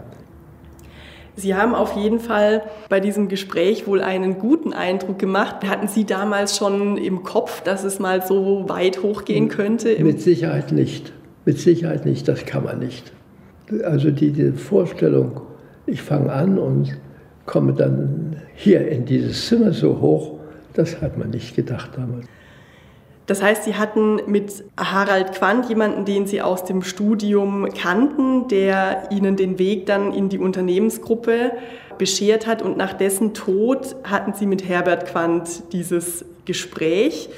Sie 1.37 1.53
haben 1.53 1.75
auf 1.75 1.95
jeden 1.95 2.19
Fall 2.19 2.63
bei 2.89 2.99
diesem 2.99 3.27
Gespräch 3.27 3.87
wohl 3.87 4.01
einen 4.01 4.39
guten 4.39 4.73
Eindruck 4.73 5.19
gemacht. 5.19 5.67
Hatten 5.67 5.87
Sie 5.87 6.05
damals 6.05 6.57
schon 6.57 6.97
im 6.97 7.23
Kopf, 7.23 7.61
dass 7.61 7.83
es 7.83 7.99
mal 7.99 8.25
so 8.25 8.69
weit 8.69 9.03
hochgehen 9.03 9.49
könnte? 9.49 10.01
Mit 10.01 10.21
Sicherheit 10.21 10.71
nicht. 10.71 11.11
Mit 11.43 11.59
Sicherheit 11.59 12.05
nicht, 12.05 12.27
das 12.27 12.45
kann 12.45 12.63
man 12.63 12.79
nicht. 12.79 13.11
Also 13.83 14.11
diese 14.11 14.53
Vorstellung, 14.53 15.41
ich 15.85 16.01
fange 16.01 16.31
an 16.31 16.57
und 16.57 16.97
komme 17.45 17.73
dann 17.73 18.37
hier 18.55 18.87
in 18.87 19.05
dieses 19.05 19.47
Zimmer 19.47 19.71
so 19.71 19.99
hoch, 20.01 20.39
das 20.73 21.01
hat 21.01 21.17
man 21.17 21.29
nicht 21.29 21.55
gedacht 21.55 21.91
damals. 21.95 22.25
Das 23.27 23.41
heißt, 23.41 23.63
Sie 23.63 23.75
hatten 23.75 24.21
mit 24.27 24.63
Harald 24.77 25.33
Quandt 25.33 25.67
jemanden, 25.67 26.05
den 26.05 26.27
Sie 26.27 26.41
aus 26.41 26.63
dem 26.63 26.83
Studium 26.83 27.67
kannten, 27.73 28.47
der 28.47 29.09
Ihnen 29.11 29.35
den 29.35 29.57
Weg 29.57 29.87
dann 29.87 30.13
in 30.13 30.29
die 30.29 30.37
Unternehmensgruppe 30.37 31.51
beschert 31.97 32.45
hat 32.45 32.61
und 32.61 32.77
nach 32.77 32.93
dessen 32.93 33.33
Tod 33.33 33.95
hatten 34.03 34.33
Sie 34.33 34.45
mit 34.45 34.67
Herbert 34.67 35.07
Quandt 35.07 35.73
dieses 35.73 36.25
Gespräch. 36.45 37.29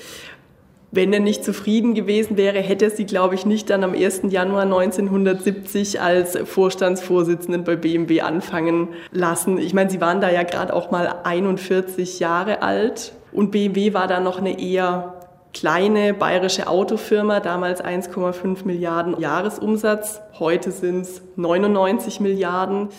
Wenn 0.91 1.11
er 1.11 1.19
nicht 1.19 1.43
zufrieden 1.43 1.95
gewesen 1.95 2.37
wäre, 2.37 2.59
hätte 2.59 2.85
er 2.85 2.91
Sie, 2.91 3.05
glaube 3.05 3.35
ich, 3.35 3.45
nicht 3.45 3.69
dann 3.69 3.83
am 3.83 3.93
1. 3.93 4.21
Januar 4.29 4.63
1970 4.63 6.01
als 6.01 6.37
Vorstandsvorsitzenden 6.37 7.63
bei 7.65 7.75
BMW 7.75 8.21
anfangen 8.21 8.89
lassen. 9.11 9.57
Ich 9.57 9.73
meine, 9.73 9.89
Sie 9.89 10.01
waren 10.01 10.21
da 10.21 10.31
ja 10.31 10.43
gerade 10.43 10.73
auch 10.73 10.89
mal 10.89 11.19
41 11.23 12.19
Jahre 12.19 12.61
alt 12.61 13.13
und 13.31 13.51
BMW 13.51 13.93
war 13.93 14.07
da 14.07 14.19
noch 14.21 14.39
eine 14.39 14.59
eher 14.59 15.16
kleine 15.59 16.13
bayerische 16.13 16.67
Autofirma, 16.67 17.39
damals 17.39 17.83
1,5 17.83 18.65
Milliarden 18.65 19.19
Jahresumsatz, 19.19 20.21
heute 20.39 20.71
sind 20.71 21.01
es 21.01 21.21
99 21.35 22.19
Milliarden. 22.19 22.89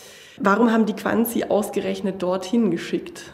Warum 0.40 0.72
haben 0.72 0.86
die 0.86 0.94
Quanzi 0.94 1.44
ausgerechnet 1.48 2.22
dorthin 2.22 2.70
geschickt? 2.70 3.32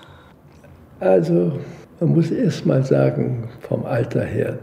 Also 1.01 1.53
Man 2.01 2.11
muss 2.11 2.31
erst 2.31 2.67
mal 2.67 2.85
sagen, 2.85 3.49
vom 3.61 3.87
Alter 3.87 4.25
her, 4.25 4.59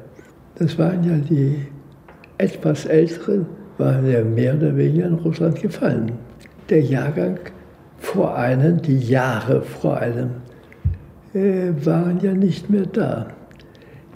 das 0.55 0.77
waren 0.77 1.03
ja 1.03 1.15
die 1.15 1.65
etwas 2.37 2.85
älteren, 2.85 3.45
waren 3.77 4.05
ja 4.05 4.21
mehr 4.23 4.55
oder 4.55 4.75
weniger 4.75 5.07
in 5.07 5.15
Russland 5.15 5.61
gefallen. 5.61 6.11
Der 6.69 6.81
Jahrgang 6.81 7.39
vor 7.97 8.35
einem, 8.35 8.81
die 8.81 8.99
Jahre 8.99 9.61
vor 9.61 9.97
einem, 9.97 10.31
äh, 11.33 11.71
waren 11.85 12.19
ja 12.21 12.33
nicht 12.33 12.69
mehr 12.69 12.85
da. 12.85 13.27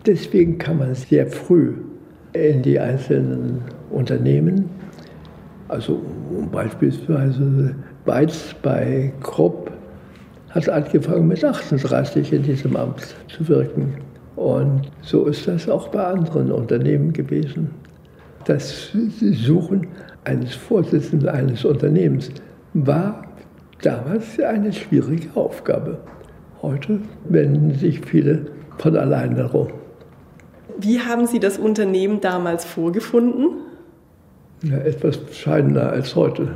Deswegen 0.05 0.59
kann 0.59 0.77
man 0.77 0.93
sehr 0.93 1.25
früh 1.25 1.73
in 2.33 2.61
die 2.61 2.79
einzelnen 2.79 3.61
Unternehmen, 3.89 4.69
also 5.67 6.01
beispielsweise 6.51 7.75
Weiz 8.05 8.53
bei 8.61 9.11
Krupp, 9.21 9.71
hat 10.51 10.69
angefangen 10.69 11.27
mit 11.27 11.43
38 11.43 12.33
in 12.33 12.43
diesem 12.43 12.75
Amt 12.75 13.15
zu 13.27 13.47
wirken. 13.47 13.95
Und 14.35 14.91
so 15.01 15.25
ist 15.25 15.47
das 15.47 15.67
auch 15.67 15.87
bei 15.87 16.03
anderen 16.03 16.51
Unternehmen 16.51 17.11
gewesen. 17.11 17.71
Das 18.45 18.91
Suchen 19.19 19.87
eines 20.23 20.53
Vorsitzenden 20.53 21.29
eines 21.29 21.65
Unternehmens 21.65 22.29
war 22.73 23.23
damals 23.81 24.39
eine 24.39 24.71
schwierige 24.71 25.29
Aufgabe. 25.35 25.97
Heute 26.61 26.99
wenden 27.27 27.73
sich 27.73 28.01
viele 28.01 28.45
von 28.77 28.95
allein 28.95 29.35
darum. 29.35 29.67
Wie 30.77 30.99
haben 30.99 31.25
Sie 31.27 31.39
das 31.39 31.57
Unternehmen 31.57 32.21
damals 32.21 32.65
vorgefunden? 32.65 33.57
Ja, 34.63 34.77
etwas 34.77 35.17
bescheidener 35.17 35.89
als 35.89 36.15
heute. 36.15 36.49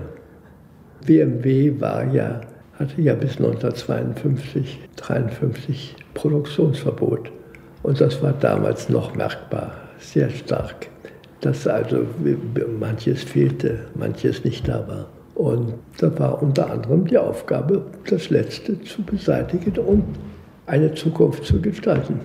BMW 1.06 1.80
war 1.80 2.06
ja, 2.14 2.42
hatte 2.78 3.02
ja 3.02 3.14
bis 3.14 3.38
1952, 3.38 4.80
1953 5.02 5.96
Produktionsverbot. 6.14 7.32
Und 7.84 8.02
das 8.02 8.22
war 8.22 8.34
damals 8.34 8.90
noch 8.90 9.16
merkbar, 9.16 9.74
sehr 10.00 10.30
stark. 10.30 10.88
Dass 11.42 11.66
also 11.68 12.06
manches 12.80 13.24
fehlte, 13.24 13.86
manches 13.96 14.44
nicht 14.44 14.68
da 14.68 14.86
war. 14.88 15.08
Und 15.36 15.76
da 16.00 16.20
war 16.20 16.44
unter 16.44 16.70
anderem 16.70 17.08
die 17.08 17.18
Aufgabe, 17.18 17.86
das 18.10 18.30
Letzte 18.30 18.82
zu 18.82 19.02
beseitigen 19.04 19.78
und 19.78 20.04
eine 20.66 20.94
Zukunft 20.94 21.46
zu 21.46 21.62
gestalten. 21.62 22.20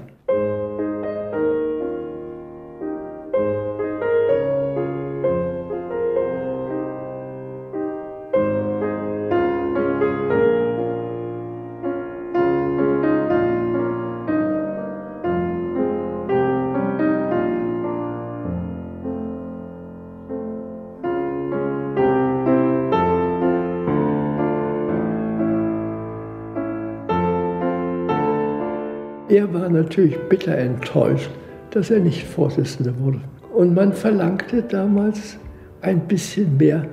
Er 29.34 29.52
war 29.52 29.68
natürlich 29.68 30.16
bitter 30.28 30.56
enttäuscht, 30.56 31.28
dass 31.72 31.90
er 31.90 31.98
nicht 31.98 32.22
Vorsitzender 32.22 32.96
wurde. 33.00 33.20
Und 33.52 33.74
man 33.74 33.92
verlangte 33.92 34.62
damals 34.62 35.38
ein 35.80 36.06
bisschen 36.06 36.56
mehr 36.56 36.86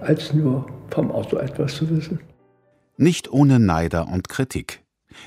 als 0.00 0.32
nur 0.32 0.64
vom 0.88 1.10
Auto 1.10 1.36
etwas 1.36 1.74
zu 1.74 1.90
wissen. 1.90 2.20
Nicht 2.96 3.30
ohne 3.30 3.58
Neider 3.58 4.08
und 4.10 4.30
Kritik. 4.30 4.82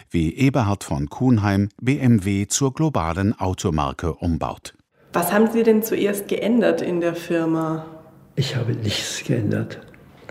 Wie 0.09 0.33
Eberhard 0.33 0.83
von 0.83 1.09
Kuhnheim 1.09 1.69
BMW 1.79 2.47
zur 2.47 2.73
globalen 2.73 3.39
Automarke 3.39 4.15
umbaut. 4.15 4.73
Was 5.13 5.31
haben 5.31 5.51
Sie 5.51 5.61
denn 5.61 5.83
zuerst 5.83 6.27
geändert 6.27 6.81
in 6.81 7.01
der 7.01 7.13
Firma? 7.13 7.85
Ich 8.35 8.55
habe 8.55 8.73
nichts 8.73 9.23
geändert. 9.23 9.79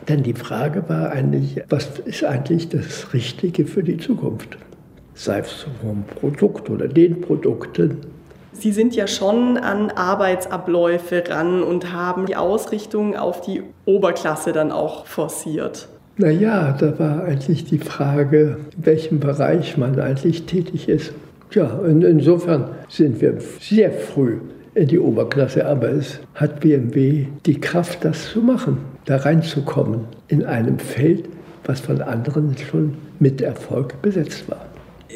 Denn 0.09 0.25
die 0.25 0.35
Frage 0.35 0.89
war 0.89 1.13
eigentlich, 1.13 1.63
was 1.69 2.01
ist 2.01 2.25
eigentlich 2.25 2.69
das 2.69 3.13
Richtige 3.13 3.65
für 3.65 3.85
die 3.85 3.99
Zukunft? 3.99 4.59
Sei 5.19 5.41
es 5.41 5.67
vom 5.83 6.05
Produkt 6.05 6.71
oder 6.71 6.87
den 6.87 7.21
Produkten. 7.21 7.99
Sie 8.53 8.73
sind 8.73 8.95
ja 8.95 9.07
schon 9.07 9.57
an 9.57 9.91
Arbeitsabläufe 9.91 11.25
ran 11.29 11.63
und 11.63 11.93
haben 11.93 12.27
die 12.27 12.37
Ausrichtung 12.37 13.17
auf 13.17 13.41
die 13.41 13.63
Oberklasse 13.85 14.53
dann 14.53 14.73
auch 14.73 15.07
forciert. 15.07 15.89
Naja, 16.17 16.77
da 16.79 16.99
war 16.99 17.25
eigentlich 17.25 17.65
die 17.65 17.79
Frage, 17.79 18.59
in 18.77 18.87
welchem 18.87 19.21
Bereich 19.21 19.77
man 19.77 19.99
eigentlich 20.01 20.45
tätig 20.47 20.89
ist. 20.89 21.13
Ja, 21.53 21.67
und 21.67 22.03
insofern 22.03 22.71
sind 22.89 23.21
wir 23.21 23.39
sehr 23.61 23.93
früh 23.93 24.39
in 24.75 24.89
die 24.89 24.99
Oberklasse, 24.99 25.67
aber 25.67 25.91
es 25.91 26.21
hat 26.35 26.61
BMW 26.61 27.27
die 27.47 27.61
Kraft, 27.61 28.05
das 28.05 28.31
zu 28.31 28.41
machen, 28.41 28.79
da 29.05 29.17
reinzukommen 29.17 30.07
in 30.29 30.45
einem 30.45 30.79
Feld, 30.79 31.29
was 31.65 31.81
von 31.81 32.03
anderen 32.03 32.57
schon 32.59 32.97
mit 33.19 33.41
Erfolg 33.41 34.01
besetzt 34.03 34.49
war. 34.49 34.67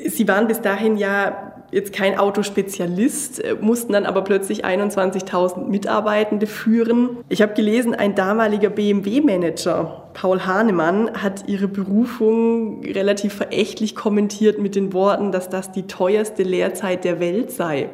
Sie 0.09 0.27
waren 0.29 0.47
bis 0.47 0.61
dahin 0.61 0.97
ja 0.97 1.53
jetzt 1.73 1.93
kein 1.93 2.19
Autospezialist, 2.19 3.43
äh, 3.43 3.57
mussten 3.61 3.95
dann 3.95 4.05
aber 4.07 4.23
plötzlich 4.23 4.65
21.000 4.65 5.69
Mitarbeitende 5.69 6.47
führen. 6.47 7.17
Ich 7.29 7.43
habe 7.43 7.55
gelesen, 7.55 7.95
ein 7.95 8.15
damaliger 8.15 8.71
BMW-Manager, 8.71 10.11
Paul 10.13 10.41
Hahnemann, 10.41 11.11
hat 11.15 11.49
ihre 11.49 11.69
Berufung 11.69 12.85
relativ 12.85 13.35
verächtlich 13.35 13.97
kommentiert 13.97 14.59
mit 14.61 14.77
den 14.77 14.93
Worten, 14.93 15.33
dass 15.33 15.49
das 15.49 15.73
die 15.73 15.85
teuerste 15.85 16.43
Lehrzeit 16.43 17.05
der 17.05 17.19
Welt 17.19 17.51
sei. 17.51 17.89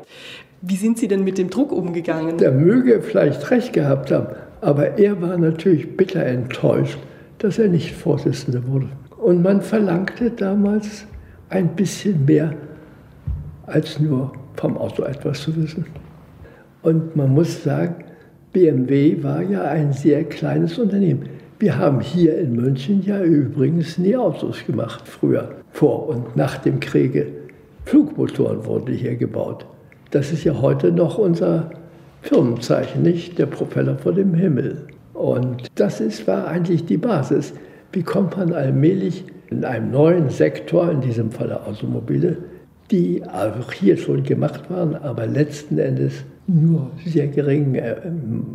Wie 0.60 0.76
sind 0.76 0.98
Sie 0.98 1.06
denn 1.06 1.22
mit 1.22 1.38
dem 1.38 1.50
Druck 1.50 1.70
umgegangen? 1.70 2.36
Der 2.38 2.50
möge 2.50 3.00
vielleicht 3.00 3.48
recht 3.52 3.72
gehabt 3.72 4.10
haben, 4.10 4.26
aber 4.60 4.98
er 4.98 5.22
war 5.22 5.38
natürlich 5.38 5.96
bitter 5.96 6.24
enttäuscht, 6.26 6.98
dass 7.38 7.60
er 7.60 7.68
nicht 7.68 7.94
Vorsitzender 7.94 8.66
wurde. 8.66 8.88
Und 9.16 9.42
man 9.42 9.62
verlangte 9.62 10.32
damals 10.32 11.06
ein 11.50 11.68
bisschen 11.74 12.24
mehr 12.24 12.54
als 13.66 13.98
nur 14.00 14.32
vom 14.56 14.76
Auto 14.76 15.02
etwas 15.04 15.42
zu 15.42 15.56
wissen. 15.56 15.86
Und 16.82 17.16
man 17.16 17.34
muss 17.34 17.62
sagen, 17.62 18.04
BMW 18.52 19.22
war 19.22 19.42
ja 19.42 19.62
ein 19.62 19.92
sehr 19.92 20.24
kleines 20.24 20.78
Unternehmen. 20.78 21.28
Wir 21.58 21.76
haben 21.76 22.00
hier 22.00 22.38
in 22.38 22.54
München 22.54 23.02
ja 23.02 23.22
übrigens 23.22 23.98
nie 23.98 24.16
Autos 24.16 24.64
gemacht, 24.64 25.06
früher, 25.06 25.50
vor 25.72 26.08
und 26.08 26.36
nach 26.36 26.58
dem 26.58 26.80
Kriege. 26.80 27.26
Flugmotoren 27.84 28.64
wurden 28.64 28.94
hier 28.94 29.16
gebaut. 29.16 29.66
Das 30.10 30.32
ist 30.32 30.44
ja 30.44 30.60
heute 30.60 30.92
noch 30.92 31.18
unser 31.18 31.70
Firmenzeichen, 32.22 33.02
nicht 33.02 33.38
der 33.38 33.46
Propeller 33.46 33.98
vor 33.98 34.12
dem 34.12 34.34
Himmel. 34.34 34.86
Und 35.14 35.66
das 35.74 36.00
ist, 36.00 36.26
war 36.26 36.46
eigentlich 36.46 36.86
die 36.86 36.96
Basis. 36.96 37.52
Wie 37.92 38.02
kommt 38.02 38.36
man 38.36 38.52
allmählich 38.52 39.24
in 39.50 39.64
einem 39.64 39.90
neuen 39.90 40.28
Sektor, 40.28 40.90
in 40.90 41.00
diesem 41.00 41.30
Falle 41.30 41.66
Automobile, 41.66 42.36
die 42.90 43.22
auch 43.24 43.72
hier 43.72 43.96
schon 43.96 44.22
gemacht 44.22 44.70
waren, 44.70 44.94
aber 44.96 45.26
letzten 45.26 45.78
Endes 45.78 46.24
nur 46.46 46.90
sehr 47.04 47.28
geringen 47.28 47.74
äh, 47.74 47.96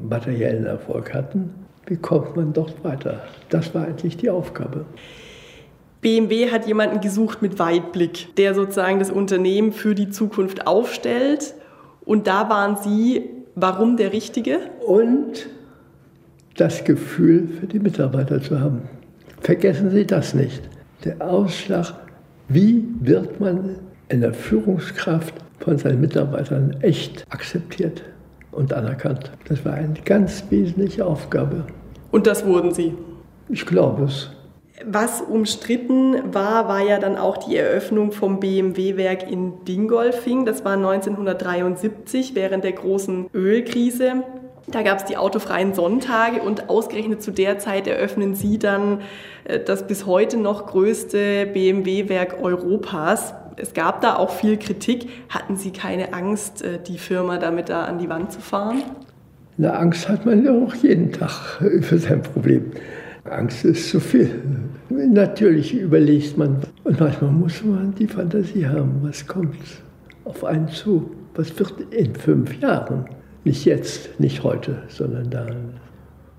materiellen 0.08 0.66
Erfolg 0.66 1.14
hatten. 1.14 1.52
Wie 1.86 1.98
kommt 1.98 2.36
man 2.36 2.54
dort 2.54 2.84
weiter? 2.84 3.22
Das 3.50 3.76
war 3.76 3.86
eigentlich 3.86 4.18
die 4.18 4.30
Aufgabe. 4.30 4.86
BMW 6.02 6.50
hat 6.52 6.68
jemanden 6.68 7.00
gesucht 7.02 7.42
mit 7.42 7.60
Weitblick, 7.60 8.36
der 8.36 8.56
sozusagen 8.56 9.00
das 9.00 9.12
Unternehmen 9.12 9.72
für 9.72 9.96
die 9.96 10.10
Zukunft 10.10 10.68
aufstellt. 10.68 11.54
Und 12.04 12.28
da 12.28 12.50
waren 12.50 12.78
Sie, 12.78 13.30
warum 13.56 13.96
der 13.96 14.12
Richtige? 14.12 14.60
Und 14.86 15.48
das 16.58 16.84
Gefühl 16.84 17.48
für 17.60 17.68
die 17.68 17.80
Mitarbeiter 17.80 18.42
zu 18.42 18.60
haben. 18.60 18.82
Vergessen 19.44 19.90
Sie 19.90 20.08
das 20.08 20.34
nicht 20.34 20.62
der 21.04 21.22
Ausschlag, 21.22 21.96
wie 22.48 22.88
wird 23.02 23.42
man 23.42 23.76
in 24.08 24.22
der 24.22 24.34
Führungskraft 24.34 25.34
von 25.60 25.78
seinen 25.78 26.00
Mitarbeitern 26.00 26.78
echt 26.80 27.26
akzeptiert 27.30 28.04
und 28.52 28.72
anerkannt. 28.72 29.32
Das 29.50 29.66
war 29.66 29.74
eine 29.74 29.96
ganz 30.06 30.46
wesentliche 30.50 31.06
Aufgabe. 31.06 31.66
Und 32.12 32.26
das 32.26 32.46
wurden 32.46 32.74
Sie? 32.74 32.94
Ich 33.50 33.66
glaube 33.66 34.06
es. 34.06 34.30
Was 34.86 35.20
umstritten 35.20 36.34
war, 36.34 36.70
war 36.70 36.82
ja 36.82 36.98
dann 36.98 37.18
auch 37.18 37.36
die 37.36 37.58
Eröffnung 37.58 38.14
vom 38.14 38.40
BMW-Werk 38.40 39.30
in 39.30 39.66
Dingolfing. 39.66 40.46
Das 40.46 40.64
war 40.64 40.74
1973 40.74 42.34
während 42.34 42.64
der 42.64 42.74
großen 42.74 43.28
Ölkrise. 43.34 44.24
Da 44.68 44.82
gab 44.82 45.00
es 45.00 45.06
die 45.06 45.18
autofreien 45.18 45.74
Sonntage 45.74 46.42
und 46.42 46.70
ausgerechnet 46.70 47.22
zu 47.22 47.32
der 47.32 47.60
Zeit 47.60 47.86
eröffnen 47.86 48.34
Sie 48.34 48.60
dann 48.60 49.02
äh, 49.44 49.60
das 49.60 49.88
bis 49.88 50.06
heute 50.06 50.38
noch 50.38 50.68
größte 50.68 51.48
BMW-Werk 51.48 52.42
Europas. 52.42 53.34
Es 53.58 53.74
gab 53.74 54.02
da 54.02 54.16
auch 54.16 54.32
viel 54.32 54.58
Kritik. 54.58 55.10
Hatten 55.30 55.58
Sie 55.58 55.72
keine 55.72 56.14
Angst, 56.14 56.62
äh, 56.62 56.80
die 56.80 56.98
Firma 56.98 57.38
damit 57.38 57.70
da 57.70 57.84
an 57.84 58.00
die 58.00 58.10
Wand 58.10 58.32
zu 58.32 58.40
fahren? 58.40 58.84
Na, 59.58 59.72
Angst 59.74 60.08
hat 60.10 60.26
man 60.26 60.46
ja 60.46 60.52
auch 60.52 60.74
jeden 60.76 61.12
Tag 61.12 61.32
für 61.82 61.98
sein 61.98 62.22
Problem. 62.22 62.72
Angst 63.26 63.66
ist 63.66 63.90
zu 63.90 64.00
viel. 64.00 64.42
Natürlich 64.90 65.74
überlegt 65.74 66.38
man 66.38 66.58
und 66.84 67.00
manchmal 67.00 67.32
muss 67.32 67.64
man 67.64 67.94
die 67.96 68.08
Fantasie 68.08 68.68
haben, 68.68 69.00
was 69.02 69.26
kommt 69.26 69.56
auf 70.26 70.44
einen 70.44 70.68
zu, 70.68 71.12
was 71.36 71.58
wird 71.58 71.74
in 71.92 72.16
fünf 72.16 72.60
Jahren. 72.60 73.06
Nicht 73.44 73.66
jetzt, 73.66 74.20
nicht 74.20 74.44
heute, 74.44 74.84
sondern 74.88 75.30
dann. 75.30 75.80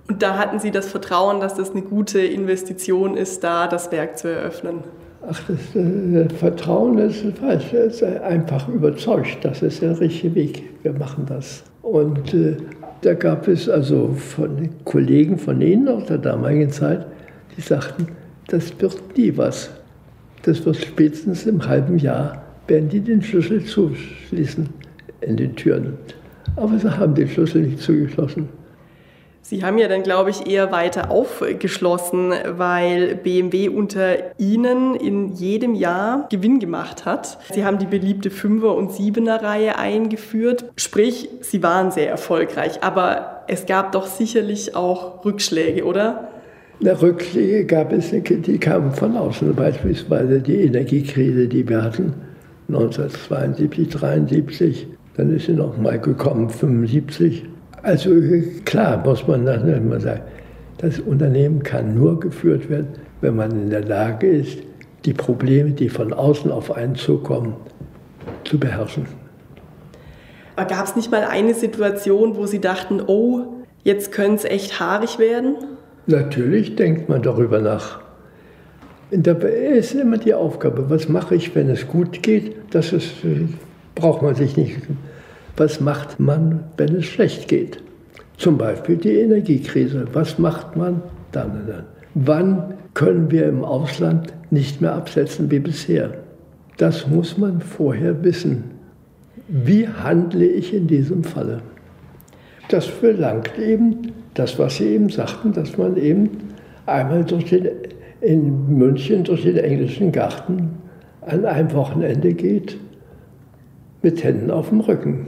Und 0.09 0.23
da 0.23 0.39
hatten 0.39 0.59
Sie 0.59 0.71
das 0.71 0.89
Vertrauen, 0.89 1.41
dass 1.41 1.55
das 1.55 1.71
eine 1.71 1.83
gute 1.83 2.21
Investition 2.21 3.17
ist, 3.17 3.45
da 3.45 3.67
das 3.67 3.91
Werk 3.93 4.19
zu 4.19 4.29
eröffnen? 4.29 4.85
Ach, 5.27 5.41
das 5.49 5.75
äh, 5.75 6.29
Vertrauen 6.29 6.99
ist 6.99 7.25
falsch. 7.39 7.73
Es 7.73 8.03
ist 8.03 8.03
einfach 8.03 8.69
überzeugt, 8.69 9.39
das 9.43 9.63
ist 9.63 9.81
der 9.81 9.99
richtige 9.99 10.35
Weg. 10.35 10.65
Wir 10.83 10.93
machen 10.93 11.25
das. 11.27 11.65
Und 11.81 12.35
äh, 12.35 12.57
da 13.01 13.15
gab 13.15 13.49
es 13.49 13.69
also 13.69 14.15
von 14.15 14.71
Kollegen 14.85 15.39
von 15.39 15.61
Ihnen 15.61 15.89
aus 15.89 16.07
der 16.07 16.19
damaligen 16.19 16.71
Zeit, 16.71 17.07
die 17.57 17.61
sagten, 17.63 18.09
das 18.49 18.79
wird 18.81 19.17
nie 19.17 19.35
was. 19.37 19.71
Das 20.43 20.65
wird 20.67 20.77
spätestens 20.77 21.47
im 21.47 21.67
halben 21.67 21.99
Jahr, 21.99 22.43
werden 22.67 22.91
die 22.91 23.01
den 23.01 23.23
Schlüssel 23.23 23.65
zuschließen 23.65 24.69
in 25.23 25.37
den 25.37 25.57
Türen. 25.57 25.99
Aber 26.57 26.79
sie 26.79 26.91
haben 26.91 27.15
den 27.15 27.29
Schlüssel 27.29 27.63
nicht 27.63 27.81
zugeschlossen. 27.81 28.49
Sie 29.47 29.63
haben 29.63 29.77
ja 29.77 29.89
dann, 29.89 30.03
glaube 30.03 30.31
ich, 30.31 30.51
eher 30.51 30.73
weiter 30.73 31.11
aufgeschlossen, 31.11 32.33
weil 32.57 33.15
BMW 33.15 33.69
unter 33.69 34.17
Ihnen 34.39 34.95
in 34.95 35.35
jedem 35.35 35.75
Jahr 35.75 36.27
Gewinn 36.31 36.61
gemacht 36.61 37.05
hat. 37.05 37.39
Sie 37.53 37.63
haben 37.63 37.79
die 37.79 37.85
beliebte 37.85 38.31
Fünfer- 38.31 38.75
und 38.75 38.93
Siebener-Reihe 38.93 39.77
eingeführt. 39.77 40.73
Sprich, 40.77 41.29
Sie 41.43 41.63
waren 41.63 41.91
sehr 41.91 42.09
erfolgreich. 42.09 42.83
Aber 42.83 43.43
es 43.47 43.67
gab 43.67 43.93
doch 43.93 44.07
sicherlich 44.07 44.75
auch 44.75 45.23
Rückschläge, 45.27 45.85
oder? 45.85 46.29
Na, 46.81 46.93
Rückschläge 46.95 47.67
gab 47.67 47.93
es, 47.93 48.13
die 48.13 48.59
kamen 48.59 48.93
von 48.93 49.15
außen. 49.15 49.55
Beispielsweise 49.55 50.41
die 50.41 50.63
Energiekrise, 50.63 51.49
die 51.49 51.69
wir 51.69 51.83
hatten 51.83 52.15
1972, 52.69 53.95
1973. 53.95 54.94
Dann 55.17 55.35
ist 55.35 55.47
sie 55.47 55.53
noch 55.53 55.77
mal 55.79 55.99
gekommen, 55.99 56.49
1975. 56.49 57.45
Also 57.83 58.11
klar 58.65 59.03
muss 59.05 59.27
man 59.27 59.47
dann 59.47 59.69
immer 59.69 60.01
sagen, 60.01 60.23
das 60.79 60.99
Unternehmen 60.99 61.63
kann 61.63 61.95
nur 61.95 62.19
geführt 62.19 62.69
werden, 62.69 62.89
wenn 63.21 63.37
man 63.37 63.51
in 63.53 63.71
der 63.71 63.85
Lage 63.85 64.27
ist, 64.27 64.59
die 65.05 65.13
Probleme, 65.13 65.71
die 65.71 65.89
von 65.89 66.13
außen 66.13 66.51
auf 66.51 66.73
einen 66.73 66.95
zukommen, 66.95 67.55
zu 68.45 68.59
beherrschen. 68.59 69.07
Aber 70.57 70.67
gab 70.67 70.87
es 70.87 70.97
nicht 70.97 71.11
mal 71.11 71.25
eine 71.25 71.55
Situation, 71.55 72.37
wo 72.37 72.47
Sie 72.47 72.61
dachten, 72.61 73.01
oh, 73.07 73.65
jetzt 73.83 74.13
könnte 74.13 74.37
es 74.37 74.45
echt 74.45 74.81
haarig 74.81 75.19
werden? 75.19 75.57
Natürlich 76.07 76.77
denkt 76.77 77.09
man 77.09 77.23
darüber 77.23 77.61
nach. 77.61 78.01
Dabei 79.11 79.49
ist 79.49 79.95
immer 79.95 80.19
die 80.19 80.35
Aufgabe, 80.35 80.91
was 80.91 81.09
mache 81.09 81.35
ich, 81.35 81.55
wenn 81.55 81.71
es 81.71 81.87
gut 81.87 82.23
geht? 82.23 82.57
Das 82.71 82.93
ist, 82.93 83.15
braucht 83.95 84.23
man 84.23 84.35
sich 84.35 84.57
nicht 84.57 84.77
was 85.57 85.81
macht 85.81 86.19
man, 86.19 86.65
wenn 86.77 86.97
es 86.97 87.07
schlecht 87.07 87.49
geht? 87.49 87.83
Zum 88.37 88.59
Beispiel 88.59 88.97
die 88.97 89.21
Energiekrise. 89.21 90.07
Was 90.13 90.39
macht 90.39 90.77
man 90.77 91.03
dann 91.33 91.67
dann? 91.67 91.85
Wann 92.15 92.75
können 92.95 93.31
wir 93.31 93.47
im 93.49 93.65
Ausland 93.65 94.33
nicht 94.51 94.81
mehr 94.81 94.95
absetzen 94.95 95.51
wie 95.51 95.61
bisher? 95.61 96.15
Das 96.77 97.07
muss 97.07 97.39
man 97.39 97.61
vorher 97.61 98.25
wissen. 98.25 98.65
Wie 99.49 99.87
handle 99.87 100.45
ich 100.45 100.75
in 100.75 100.87
diesem 100.87 101.23
Falle? 101.23 101.61
Das 102.69 102.87
verlangt 102.87 103.59
eben 103.59 104.13
das, 104.35 104.59
was 104.59 104.77
Sie 104.77 104.89
eben 104.89 105.11
sagten, 105.11 105.53
dass 105.53 105.77
man 105.77 105.97
eben 105.97 106.31
einmal 106.87 107.25
durch 107.25 107.45
den, 107.45 107.69
in 108.21 108.79
München 108.79 109.23
durch 109.23 109.43
den 109.43 109.59
englischen 109.59 110.11
Garten 110.11 110.71
an 111.21 111.45
einem 111.45 111.73
Wochenende 111.73 112.33
geht 112.33 112.79
mit 114.03 114.23
Händen 114.25 114.51
auf 114.51 114.71
dem 114.71 114.81
Rücken. 114.81 115.27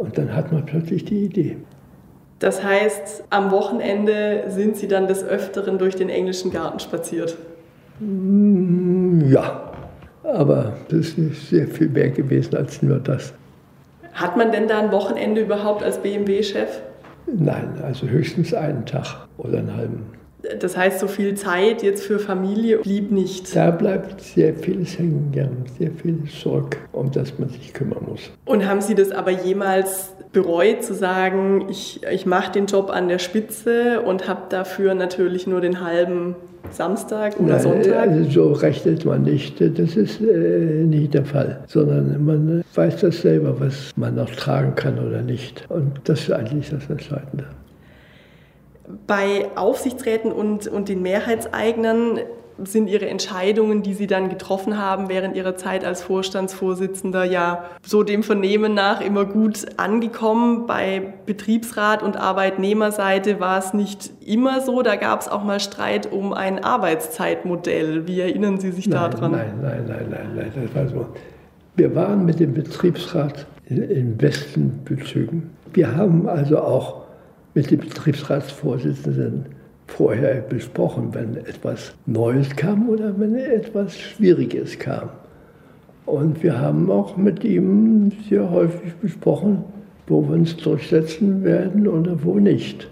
Und 0.00 0.16
dann 0.16 0.34
hat 0.34 0.50
man 0.50 0.64
plötzlich 0.64 1.04
die 1.04 1.26
Idee. 1.26 1.58
Das 2.38 2.64
heißt, 2.64 3.24
am 3.28 3.50
Wochenende 3.50 4.44
sind 4.48 4.78
Sie 4.78 4.88
dann 4.88 5.06
des 5.06 5.22
Öfteren 5.22 5.76
durch 5.76 5.94
den 5.94 6.08
englischen 6.08 6.50
Garten 6.50 6.80
spaziert? 6.80 7.36
Mm, 7.98 9.30
ja, 9.30 9.74
aber 10.22 10.72
das 10.88 11.10
ist 11.18 11.50
sehr 11.50 11.68
viel 11.68 11.90
mehr 11.90 12.08
gewesen 12.08 12.56
als 12.56 12.80
nur 12.80 12.98
das. 12.98 13.34
Hat 14.14 14.38
man 14.38 14.50
denn 14.52 14.68
da 14.68 14.78
ein 14.78 14.90
Wochenende 14.90 15.42
überhaupt 15.42 15.82
als 15.82 15.98
BMW-Chef? 15.98 16.80
Nein, 17.26 17.74
also 17.84 18.06
höchstens 18.06 18.54
einen 18.54 18.86
Tag 18.86 19.28
oder 19.36 19.58
einen 19.58 19.76
halben. 19.76 20.06
Das 20.58 20.76
heißt, 20.76 21.00
so 21.00 21.06
viel 21.06 21.34
Zeit 21.34 21.82
jetzt 21.82 22.04
für 22.04 22.18
Familie 22.18 22.78
blieb 22.78 23.10
nicht. 23.10 23.54
Da 23.54 23.70
bleibt 23.70 24.20
sehr 24.20 24.54
vieles 24.54 24.98
hängen, 24.98 25.32
ja, 25.34 25.48
sehr 25.78 25.90
vieles 25.90 26.38
zurück, 26.40 26.76
um 26.92 27.10
das 27.10 27.38
man 27.38 27.48
sich 27.48 27.72
kümmern 27.72 28.04
muss. 28.08 28.30
Und 28.44 28.66
haben 28.66 28.80
Sie 28.80 28.94
das 28.94 29.10
aber 29.10 29.30
jemals 29.30 30.12
bereut, 30.32 30.84
zu 30.84 30.94
sagen, 30.94 31.66
ich, 31.68 32.00
ich 32.10 32.26
mache 32.26 32.52
den 32.52 32.66
Job 32.66 32.90
an 32.90 33.08
der 33.08 33.18
Spitze 33.18 34.00
und 34.00 34.28
habe 34.28 34.42
dafür 34.48 34.94
natürlich 34.94 35.46
nur 35.46 35.60
den 35.60 35.84
halben 35.84 36.36
Samstag 36.70 37.38
oder 37.40 37.54
Nein, 37.54 37.60
Sonntag? 37.60 38.08
Also 38.08 38.30
so 38.30 38.52
rechnet 38.52 39.04
man 39.04 39.22
nicht. 39.22 39.60
Das 39.60 39.96
ist 39.96 40.20
äh, 40.20 40.84
nicht 40.84 41.14
der 41.14 41.24
Fall. 41.24 41.64
Sondern 41.66 42.24
man 42.24 42.64
weiß 42.74 43.00
das 43.00 43.22
selber, 43.22 43.58
was 43.58 43.90
man 43.96 44.14
noch 44.14 44.30
tragen 44.30 44.74
kann 44.74 44.98
oder 44.98 45.22
nicht. 45.22 45.64
Und 45.68 46.00
das 46.04 46.20
ist 46.20 46.32
eigentlich 46.32 46.70
das 46.70 46.88
Entscheidende. 46.88 47.46
Bei 49.06 49.48
Aufsichtsräten 49.56 50.32
und, 50.32 50.66
und 50.66 50.88
den 50.88 51.02
Mehrheitseignern 51.02 52.20
sind 52.64 52.88
Ihre 52.88 53.08
Entscheidungen, 53.08 53.82
die 53.82 53.94
Sie 53.94 54.06
dann 54.06 54.28
getroffen 54.28 54.78
haben 54.78 55.08
während 55.08 55.36
Ihrer 55.36 55.56
Zeit 55.56 55.84
als 55.84 56.02
Vorstandsvorsitzender, 56.02 57.24
ja 57.24 57.64
so 57.82 58.02
dem 58.02 58.22
Vernehmen 58.22 58.74
nach 58.74 59.00
immer 59.00 59.24
gut 59.24 59.66
angekommen. 59.76 60.66
Bei 60.66 61.14
Betriebsrat 61.26 62.02
und 62.02 62.16
Arbeitnehmerseite 62.16 63.40
war 63.40 63.58
es 63.58 63.74
nicht 63.74 64.10
immer 64.24 64.60
so. 64.60 64.82
Da 64.82 64.96
gab 64.96 65.20
es 65.20 65.28
auch 65.28 65.44
mal 65.44 65.60
Streit 65.60 66.10
um 66.10 66.32
ein 66.32 66.62
Arbeitszeitmodell. 66.62 68.06
Wie 68.06 68.20
erinnern 68.20 68.58
Sie 68.58 68.72
sich 68.72 68.88
nein, 68.88 69.10
daran? 69.10 69.32
Nein, 69.32 69.54
nein, 69.62 69.84
nein, 69.88 70.06
nein, 70.10 70.30
nein. 70.36 70.52
Das 70.54 70.74
war 70.74 70.88
so. 70.88 71.06
Wir 71.76 71.94
waren 71.94 72.24
mit 72.26 72.40
dem 72.40 72.52
Betriebsrat 72.52 73.46
in, 73.66 73.82
in 73.82 74.16
besten 74.16 74.80
Bezügen. 74.84 75.50
Wir 75.72 75.96
haben 75.96 76.28
also 76.28 76.58
auch 76.58 76.99
mit 77.54 77.70
dem 77.70 77.80
Betriebsratsvorsitzenden 77.80 79.46
vorher 79.86 80.40
besprochen, 80.40 81.12
wenn 81.12 81.36
etwas 81.36 81.92
Neues 82.06 82.54
kam 82.56 82.88
oder 82.88 83.18
wenn 83.18 83.34
etwas 83.34 83.98
Schwieriges 83.98 84.78
kam. 84.78 85.10
Und 86.06 86.42
wir 86.42 86.58
haben 86.58 86.90
auch 86.90 87.16
mit 87.16 87.44
ihm 87.44 88.10
sehr 88.28 88.50
häufig 88.50 88.94
besprochen, 88.94 89.64
wo 90.06 90.22
wir 90.28 90.34
uns 90.34 90.56
durchsetzen 90.56 91.44
werden 91.44 91.86
oder 91.86 92.22
wo 92.24 92.38
nicht. 92.38 92.88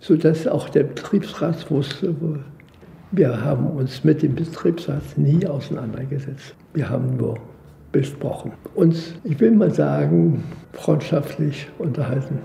Sodass 0.00 0.46
auch 0.46 0.68
der 0.68 0.84
Betriebsrat 0.84 1.70
wusste, 1.70 2.14
wir 3.10 3.44
haben 3.44 3.66
uns 3.68 4.04
mit 4.04 4.22
dem 4.22 4.34
Betriebsrat 4.34 5.16
nie 5.16 5.46
auseinandergesetzt. 5.46 6.54
Wir 6.74 6.88
haben 6.90 7.16
nur 7.16 7.38
besprochen. 7.90 8.52
Uns, 8.74 9.14
ich 9.22 9.38
will 9.40 9.52
mal 9.52 9.72
sagen, 9.72 10.42
freundschaftlich 10.72 11.68
unterhalten. 11.78 12.38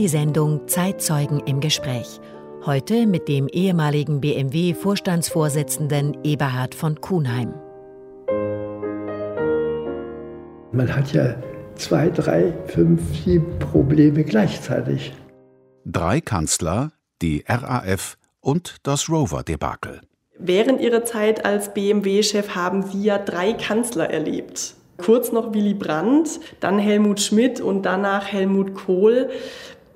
Die 0.00 0.08
Sendung 0.08 0.66
Zeitzeugen 0.66 1.40
im 1.40 1.60
Gespräch. 1.60 2.22
Heute 2.64 3.06
mit 3.06 3.28
dem 3.28 3.48
ehemaligen 3.48 4.22
BMW-Vorstandsvorsitzenden 4.22 6.16
Eberhard 6.24 6.74
von 6.74 7.02
Kuhnheim. 7.02 7.52
Man 10.72 10.96
hat 10.96 11.12
ja 11.12 11.34
zwei, 11.74 12.08
drei, 12.08 12.54
fünf, 12.68 13.02
sieben 13.14 13.58
Probleme 13.58 14.24
gleichzeitig. 14.24 15.12
Drei 15.84 16.22
Kanzler, 16.22 16.92
die 17.20 17.44
RAF 17.46 18.16
und 18.40 18.76
das 18.84 19.10
Rover-Debakel. 19.10 20.00
Während 20.38 20.80
Ihrer 20.80 21.04
Zeit 21.04 21.44
als 21.44 21.74
BMW-Chef 21.74 22.54
haben 22.54 22.84
Sie 22.84 23.02
ja 23.02 23.18
drei 23.18 23.52
Kanzler 23.52 24.08
erlebt. 24.08 24.76
Kurz 24.96 25.30
noch 25.30 25.52
Willy 25.52 25.74
Brandt, 25.74 26.40
dann 26.60 26.78
Helmut 26.78 27.20
Schmidt 27.20 27.60
und 27.60 27.82
danach 27.82 28.26
Helmut 28.26 28.74
Kohl. 28.74 29.28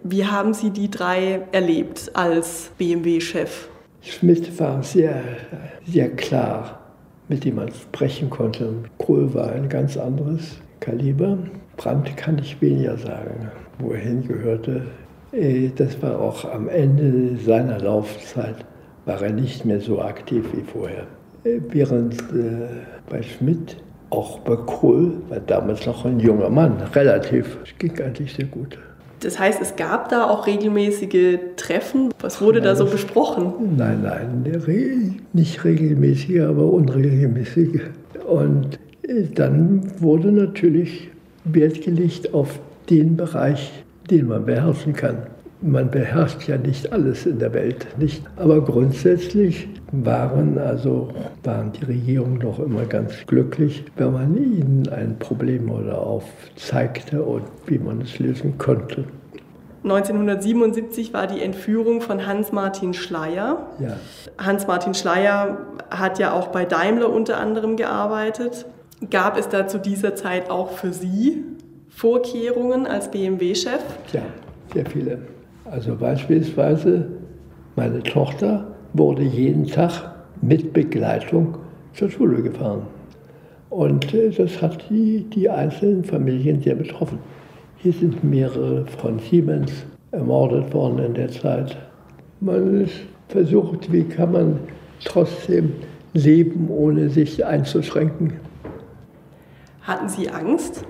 Wie 0.07 0.27
haben 0.27 0.53
Sie 0.53 0.69
die 0.69 0.91
drei 0.91 1.41
erlebt 1.53 2.11
als 2.13 2.71
BMW-Chef? 2.77 3.69
Schmidt 4.03 4.61
war 4.61 4.83
sehr, 4.83 5.23
sehr 5.87 6.11
klar, 6.11 6.79
mit 7.29 7.43
dem 7.47 7.55
man 7.55 7.73
sprechen 7.73 8.29
konnte. 8.29 8.75
Kohl 8.99 9.33
war 9.33 9.53
ein 9.53 9.67
ganz 9.67 9.97
anderes 9.97 10.59
Kaliber. 10.81 11.39
Brandt 11.79 12.15
kann 12.19 12.37
ich 12.37 12.61
weniger 12.61 12.99
sagen, 12.99 13.51
wo 13.79 13.93
er 13.93 14.01
hingehörte. 14.01 14.83
Äh, 15.33 15.71
das 15.75 16.03
war 16.03 16.21
auch 16.21 16.45
am 16.53 16.69
Ende 16.69 17.39
seiner 17.39 17.79
Laufzeit, 17.79 18.57
war 19.07 19.23
er 19.23 19.33
nicht 19.33 19.65
mehr 19.65 19.81
so 19.81 20.03
aktiv 20.03 20.45
wie 20.53 20.65
vorher. 20.71 21.07
Äh, 21.45 21.61
während 21.71 22.21
äh, 22.31 22.69
bei 23.09 23.23
Schmidt, 23.23 23.79
auch 24.11 24.41
bei 24.41 24.57
Kohl, 24.57 25.15
war 25.31 25.41
damals 25.41 25.87
noch 25.87 26.05
ein 26.05 26.21
junger 26.21 26.51
Mann, 26.51 26.77
relativ, 26.95 27.57
es 27.65 27.79
ging 27.79 27.99
eigentlich 28.03 28.35
sehr 28.35 28.49
gut. 28.49 28.79
Das 29.21 29.39
heißt, 29.39 29.61
es 29.63 29.77
gab 29.77 30.09
da 30.09 30.29
auch 30.29 30.47
regelmäßige 30.47 31.39
Treffen. 31.57 32.11
Was 32.21 32.41
wurde 32.41 32.59
nein, 32.59 32.69
da 32.69 32.77
so 32.77 32.87
besprochen? 32.87 33.53
Nein, 33.77 34.03
nein, 34.03 35.21
nicht 35.33 35.65
regelmäßige, 35.65 36.41
aber 36.43 36.65
unregelmäßige. 36.65 37.83
Und 38.27 38.79
dann 39.35 40.01
wurde 40.01 40.33
natürlich 40.33 41.11
Wert 41.45 41.83
gelegt 41.83 42.35
auf 42.35 42.59
den 42.91 43.17
Bereich, 43.17 43.85
den 44.11 44.29
man 44.29 44.45
beherrschen 44.45 44.93
kann. 44.93 45.19
Man 45.61 45.91
beherrscht 45.91 46.47
ja 46.49 46.59
nicht 46.59 46.93
alles 46.93 47.27
in 47.27 47.39
der 47.39 47.55
Welt, 47.55 47.87
nicht. 47.99 48.23
Aber 48.37 48.63
grundsätzlich 48.63 49.69
waren 49.93 50.59
also 50.59 51.09
waren 51.43 51.73
die 51.73 51.85
Regierungen 51.85 52.41
doch 52.41 52.59
immer 52.59 52.85
ganz 52.85 53.27
glücklich, 53.27 53.85
wenn 53.97 54.13
man 54.13 54.37
ihnen 54.37 54.89
ein 54.89 55.19
Problem 55.19 55.71
oder 55.71 55.99
aufzeigte 55.99 57.23
und 57.23 57.45
wie 57.67 57.79
man 57.79 58.01
es 58.01 58.19
lösen 58.19 58.59
konnte. 58.59 59.05
1977 59.85 61.13
war 61.13 61.27
die 61.27 61.43
Entführung 61.43 62.01
von 62.01 62.27
Hans-Martin 62.27 62.95
Schleyer. 62.95 63.67
Ja. 63.79 63.97
Hans-Martin 64.39 64.95
Schleyer 64.95 65.59
hat 65.91 66.19
ja 66.19 66.33
auch 66.33 66.49
bei 66.49 66.65
Daimler 66.65 67.11
unter 67.11 67.39
anderem 67.39 67.77
gearbeitet. 67.77 68.65
Gab 69.11 69.39
es 69.39 69.49
da 69.51 69.67
zu 69.67 69.79
dieser 69.79 70.15
Zeit 70.15 70.49
auch 70.49 70.71
für 70.71 70.95
Sie 70.95 71.45
Vorkehrungen 71.91 72.87
als 72.87 73.11
BMW-Chef? 73.11 73.83
Ja, 74.15 74.23
sehr 74.73 74.87
viele. 74.87 75.19
Also 75.71 75.95
beispielsweise 75.97 77.07
meine 77.77 78.03
Tochter 78.03 78.74
wurde 78.95 79.23
jeden 79.23 79.67
Tag 79.67 80.15
mit 80.41 80.73
Begleitung 80.73 81.59
zur 81.93 82.11
Schule 82.11 82.43
gefahren. 82.43 82.83
Und 83.71 84.15
äh, 84.15 84.31
das 84.31 84.63
hat 84.63 84.89
die, 84.89 85.25
die 85.35 85.51
einzelnen 85.51 86.05
Familien 86.05 86.63
sehr 86.63 86.77
betroffen. 86.77 87.19
Hier 87.77 87.93
sind 87.93 88.25
mehrere 88.25 88.87
von 88.87 89.19
Siemens 89.19 89.71
ermordet 90.13 90.73
worden 90.73 90.99
in 91.01 91.15
der 91.15 91.31
Zeit. 91.31 91.77
Man 92.41 92.89
versucht, 93.29 93.93
wie 93.93 94.05
kann 94.05 94.33
man 94.33 94.61
trotzdem 95.05 95.73
leben, 96.13 96.69
ohne 96.71 97.11
sich 97.11 97.45
einzuschränken. 97.45 98.35
Hatten 99.83 100.09
Sie 100.09 100.31
Angst? 100.31 100.85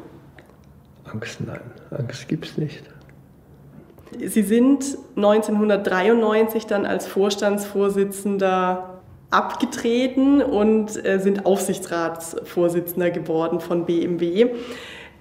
Angst, 1.04 1.40
nein. 1.44 1.60
Angst 1.90 2.28
gibt 2.28 2.46
es 2.46 2.58
nicht. 2.58 2.82
Sie 4.18 4.42
sind 4.42 4.98
1993 5.16 6.66
dann 6.66 6.86
als 6.86 7.06
Vorstandsvorsitzender 7.06 9.00
abgetreten 9.30 10.42
und 10.42 11.04
äh, 11.04 11.18
sind 11.18 11.44
Aufsichtsratsvorsitzender 11.46 13.10
geworden 13.10 13.60
von 13.60 13.84
BMW. 13.84 14.50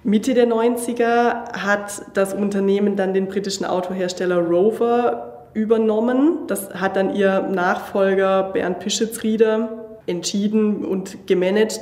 Mitte 0.04 0.34
der 0.34 0.46
90er 0.46 1.52
hat 1.52 2.02
das 2.14 2.34
Unternehmen 2.34 2.94
dann 2.94 3.14
den 3.14 3.26
britischen 3.26 3.64
Autohersteller 3.64 4.38
Rover 4.38 5.48
übernommen. 5.54 6.46
Das 6.46 6.74
hat 6.74 6.96
dann 6.96 7.14
ihr 7.14 7.40
Nachfolger 7.42 8.50
Bernd 8.52 8.80
Pischetsrieder 8.80 9.84
entschieden 10.06 10.84
und 10.84 11.26
gemanagt. 11.26 11.80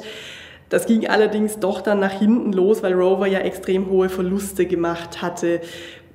Das 0.69 0.87
ging 0.87 1.07
allerdings 1.07 1.59
doch 1.59 1.83
dann 1.83 2.01
nach 2.01 2.13
hinten 2.13 2.53
los, 2.53 2.83
weil 2.83 2.95
Rover 2.95 3.27
ja 3.27 3.41
extrem 3.41 3.91
hohe 3.91 4.09
Verluste 4.09 4.65
gemacht 4.65 5.21
hatte. 5.21 5.61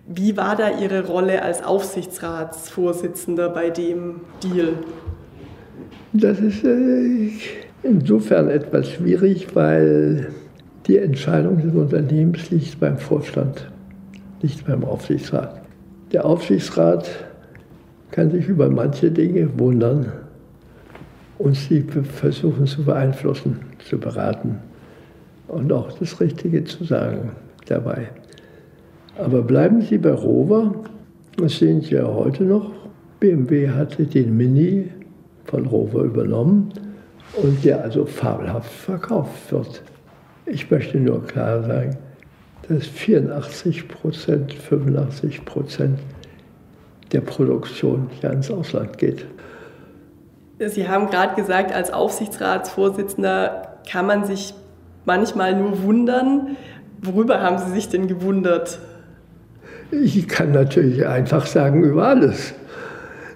Wie 0.09 0.37
war 0.37 0.55
da 0.55 0.79
Ihre 0.79 1.05
Rolle 1.05 1.41
als 1.41 1.61
Aufsichtsratsvorsitzender 1.61 3.49
bei 3.49 3.69
dem 3.69 4.21
Deal? 4.41 4.75
Das 6.13 6.39
ist 6.39 6.63
äh, 6.63 7.29
insofern 7.83 8.49
etwas 8.49 8.89
schwierig, 8.89 9.53
weil 9.53 10.29
die 10.87 10.97
Entscheidung 10.97 11.57
des 11.57 11.73
Unternehmens 11.73 12.49
liegt 12.49 12.79
beim 12.79 12.97
Vorstand, 12.97 13.69
nicht 14.41 14.65
beim 14.65 14.85
Aufsichtsrat. 14.85 15.61
Der 16.13 16.23
Aufsichtsrat 16.23 17.09
kann 18.11 18.31
sich 18.31 18.47
über 18.47 18.69
manche 18.69 19.11
Dinge 19.11 19.49
wundern 19.59 20.13
und 21.37 21.57
sie 21.57 21.81
versuchen 21.81 22.65
zu 22.65 22.85
beeinflussen, 22.85 23.59
zu 23.79 23.97
beraten 23.97 24.59
und 25.49 25.69
auch 25.73 25.91
das 25.99 26.17
Richtige 26.21 26.63
zu 26.63 26.85
sagen 26.85 27.33
dabei. 27.65 28.07
Aber 29.17 29.41
bleiben 29.41 29.81
Sie 29.81 29.97
bei 29.97 30.11
Rover, 30.11 30.73
das 31.37 31.57
sehen 31.57 31.81
Sie 31.81 31.95
ja 31.95 32.05
heute 32.05 32.43
noch. 32.43 32.71
BMW 33.19 33.69
hatte 33.69 34.05
den 34.05 34.37
Mini 34.37 34.91
von 35.45 35.65
Rover 35.65 36.03
übernommen 36.03 36.71
und 37.41 37.63
der 37.63 37.83
also 37.83 38.05
fabelhaft 38.05 38.71
verkauft 38.71 39.51
wird. 39.51 39.81
Ich 40.45 40.69
möchte 40.69 40.99
nur 40.99 41.25
klar 41.25 41.63
sagen, 41.63 41.97
dass 42.69 42.85
84 42.85 43.87
Prozent, 43.87 44.53
85 44.53 45.45
Prozent 45.45 45.99
der 47.11 47.21
Produktion 47.21 48.09
ja 48.21 48.29
ins 48.29 48.51
Ausland 48.51 48.97
geht. 48.97 49.25
Sie 50.59 50.87
haben 50.87 51.09
gerade 51.09 51.35
gesagt, 51.35 51.73
als 51.73 51.91
Aufsichtsratsvorsitzender 51.91 53.79
kann 53.89 54.05
man 54.05 54.25
sich 54.25 54.53
manchmal 55.05 55.55
nur 55.55 55.83
wundern. 55.83 56.57
Worüber 57.01 57.41
haben 57.41 57.57
Sie 57.59 57.71
sich 57.71 57.89
denn 57.89 58.07
gewundert? 58.07 58.79
Ich 59.91 60.27
kann 60.27 60.51
natürlich 60.51 61.05
einfach 61.07 61.45
sagen, 61.45 61.83
über 61.83 62.07
alles. 62.07 62.53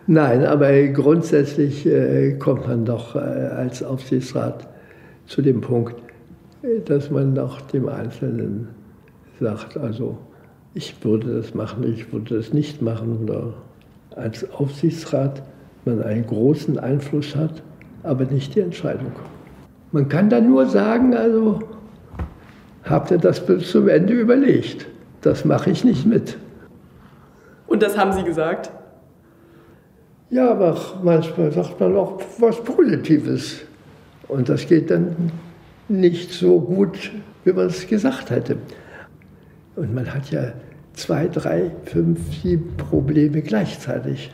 Nein, 0.07 0.45
aber 0.45 0.87
grundsätzlich 0.87 1.85
äh, 1.85 2.33
kommt 2.33 2.67
man 2.67 2.83
doch 2.83 3.15
äh, 3.15 3.19
als 3.19 3.81
Aufsichtsrat 3.81 4.67
zu 5.27 5.41
dem 5.41 5.61
Punkt, 5.61 5.95
äh, 6.63 6.81
dass 6.83 7.09
man 7.09 7.35
doch 7.35 7.61
dem 7.61 7.87
Einzelnen 7.87 8.67
sagt, 9.39 9.77
also 9.77 10.17
ich 10.73 10.95
würde 11.05 11.35
das 11.35 11.53
machen, 11.53 11.83
ich 11.83 12.11
würde 12.11 12.35
das 12.35 12.51
nicht 12.51 12.81
machen. 12.81 13.19
Oder 13.23 13.53
als 14.15 14.49
Aufsichtsrat 14.51 15.41
man 15.85 16.01
einen 16.01 16.27
großen 16.27 16.77
Einfluss 16.77 17.33
hat, 17.35 17.63
aber 18.03 18.25
nicht 18.25 18.55
die 18.55 18.61
Entscheidung. 18.61 19.13
Man 19.93 20.09
kann 20.09 20.29
dann 20.29 20.49
nur 20.49 20.65
sagen, 20.65 21.15
also 21.15 21.59
habt 22.83 23.11
ihr 23.11 23.17
das 23.17 23.45
bis 23.45 23.71
zum 23.71 23.87
Ende 23.87 24.13
überlegt? 24.13 24.87
Das 25.21 25.45
mache 25.45 25.69
ich 25.69 25.83
nicht 25.83 26.05
mit. 26.05 26.37
Und 27.67 27.83
das 27.83 27.97
haben 27.97 28.11
Sie 28.11 28.23
gesagt? 28.23 28.71
Ja, 30.29 30.51
aber 30.51 30.79
manchmal 31.03 31.51
sagt 31.51 31.79
man 31.79 31.95
auch 31.95 32.21
was 32.39 32.63
Positives. 32.63 33.61
Und 34.27 34.49
das 34.49 34.65
geht 34.67 34.89
dann 34.89 35.31
nicht 35.89 36.31
so 36.31 36.59
gut, 36.59 37.11
wie 37.43 37.53
man 37.53 37.67
es 37.67 37.85
gesagt 37.85 38.29
hätte. 38.29 38.57
Und 39.75 39.93
man 39.93 40.13
hat 40.13 40.31
ja 40.31 40.53
zwei, 40.93 41.27
drei, 41.27 41.71
fünf, 41.85 42.19
sieben 42.41 42.75
Probleme 42.77 43.41
gleichzeitig. 43.41 44.31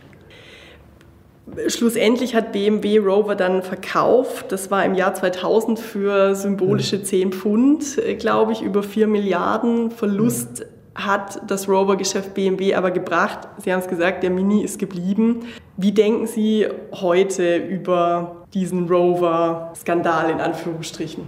Schlussendlich 1.67 2.35
hat 2.35 2.51
BMW 2.51 2.97
Rover 2.97 3.35
dann 3.35 3.63
verkauft. 3.63 4.51
Das 4.51 4.69
war 4.69 4.83
im 4.85 4.93
Jahr 4.93 5.13
2000 5.13 5.79
für 5.79 6.35
symbolische 6.35 7.01
10 7.01 7.31
Pfund, 7.31 7.97
äh, 7.97 8.15
glaube 8.15 8.51
ich, 8.51 8.61
über 8.61 8.83
4 8.83 9.07
Milliarden. 9.07 9.89
Verlust 9.89 10.65
hat 10.97 11.39
das 11.49 11.69
Rover-Geschäft 11.69 12.33
BMW 12.33 12.73
aber 12.73 12.91
gebracht. 12.91 13.47
Sie 13.63 13.71
haben 13.71 13.79
es 13.79 13.87
gesagt, 13.87 14.23
der 14.23 14.31
Mini 14.31 14.63
ist 14.63 14.79
geblieben. 14.79 15.41
Wie 15.77 15.91
denken 15.91 16.25
Sie 16.25 16.67
heute 16.91 17.57
über 17.57 18.43
diesen 18.53 18.87
Rover-Skandal 18.87 20.31
in 20.31 20.39
Anführungsstrichen? 20.39 21.23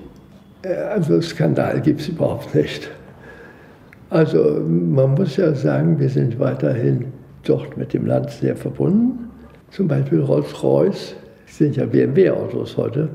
Äh, 0.63 0.73
also 0.73 1.21
Skandal 1.21 1.81
gibt 1.81 2.01
es 2.01 2.09
überhaupt 2.09 2.53
nicht. 2.55 2.89
Also 4.09 4.59
man 4.67 5.13
muss 5.13 5.37
ja 5.37 5.53
sagen, 5.53 5.99
wir 5.99 6.09
sind 6.09 6.39
weiterhin 6.39 7.13
dort 7.43 7.77
mit 7.77 7.93
dem 7.93 8.07
Land 8.07 8.31
sehr 8.31 8.55
verbunden. 8.55 9.29
Zum 9.69 9.87
Beispiel 9.87 10.21
Rolls-Royce 10.21 11.15
sind 11.45 11.75
ja 11.75 11.85
BMW-Autos 11.85 12.75
heute. 12.75 13.09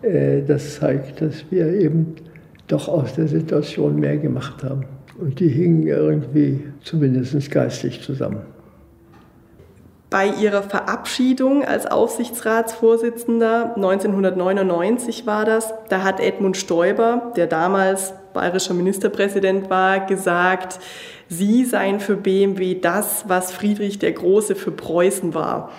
Äh, 0.00 0.40
das 0.42 0.76
zeigt, 0.76 1.20
dass 1.20 1.44
wir 1.50 1.68
eben 1.68 2.14
doch 2.66 2.88
aus 2.88 3.14
der 3.14 3.28
Situation 3.28 4.00
mehr 4.00 4.16
gemacht 4.16 4.62
haben. 4.64 4.84
Und 5.18 5.40
die 5.40 5.48
hingen 5.48 5.86
irgendwie 5.86 6.64
zumindest 6.82 7.50
geistig 7.50 8.02
zusammen. 8.02 8.42
Bei 10.08 10.28
ihrer 10.28 10.62
Verabschiedung 10.62 11.64
als 11.64 11.86
Aufsichtsratsvorsitzender 11.86 13.74
1999 13.74 15.26
war 15.26 15.44
das, 15.44 15.74
da 15.88 16.04
hat 16.04 16.20
Edmund 16.20 16.56
Stoiber, 16.56 17.32
der 17.36 17.48
damals 17.48 18.14
bayerischer 18.32 18.74
Ministerpräsident 18.74 19.68
war, 19.68 20.06
gesagt, 20.06 20.78
sie 21.28 21.64
seien 21.64 21.98
für 21.98 22.16
BMW 22.16 22.76
das, 22.80 23.24
was 23.26 23.50
Friedrich 23.50 23.98
der 23.98 24.12
Große 24.12 24.54
für 24.54 24.70
Preußen 24.70 25.34
war 25.34 25.72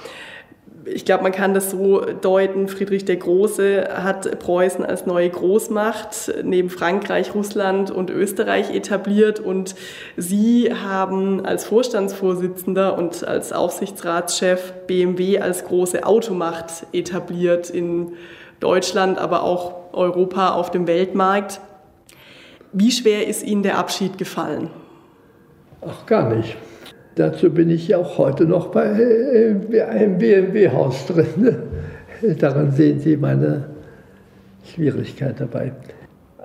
ich 0.93 1.05
glaube, 1.05 1.23
man 1.23 1.31
kann 1.31 1.53
das 1.53 1.71
so 1.71 2.01
deuten, 2.01 2.67
Friedrich 2.67 3.05
der 3.05 3.17
Große 3.17 3.89
hat 3.91 4.39
Preußen 4.39 4.85
als 4.85 5.05
neue 5.05 5.29
Großmacht 5.29 6.33
neben 6.43 6.69
Frankreich, 6.69 7.33
Russland 7.33 7.91
und 7.91 8.09
Österreich 8.09 8.73
etabliert 8.73 9.39
und 9.39 9.75
Sie 10.15 10.73
haben 10.73 11.45
als 11.45 11.65
Vorstandsvorsitzender 11.65 12.97
und 12.97 13.27
als 13.27 13.53
Aufsichtsratschef 13.53 14.73
BMW 14.87 15.39
als 15.39 15.65
große 15.65 16.05
Automacht 16.05 16.87
etabliert 16.93 17.69
in 17.69 18.13
Deutschland, 18.59 19.17
aber 19.19 19.43
auch 19.43 19.93
Europa 19.93 20.53
auf 20.53 20.71
dem 20.71 20.87
Weltmarkt. 20.87 21.59
Wie 22.73 22.91
schwer 22.91 23.27
ist 23.27 23.43
Ihnen 23.43 23.63
der 23.63 23.77
Abschied 23.77 24.17
gefallen? 24.17 24.69
Ach, 25.81 26.05
gar 26.05 26.33
nicht. 26.33 26.57
Dazu 27.17 27.49
bin 27.49 27.71
ich 27.71 27.87
ja 27.87 27.97
auch 27.97 28.19
heute 28.19 28.45
noch 28.45 28.67
bei 28.67 28.85
äh, 28.85 29.81
einem 29.81 30.19
BMW-Haus 30.19 31.07
drin. 31.07 31.55
Daran 32.39 32.71
sehen 32.71 32.99
Sie 32.99 33.17
meine 33.17 33.65
Schwierigkeit 34.63 35.39
dabei. 35.39 35.71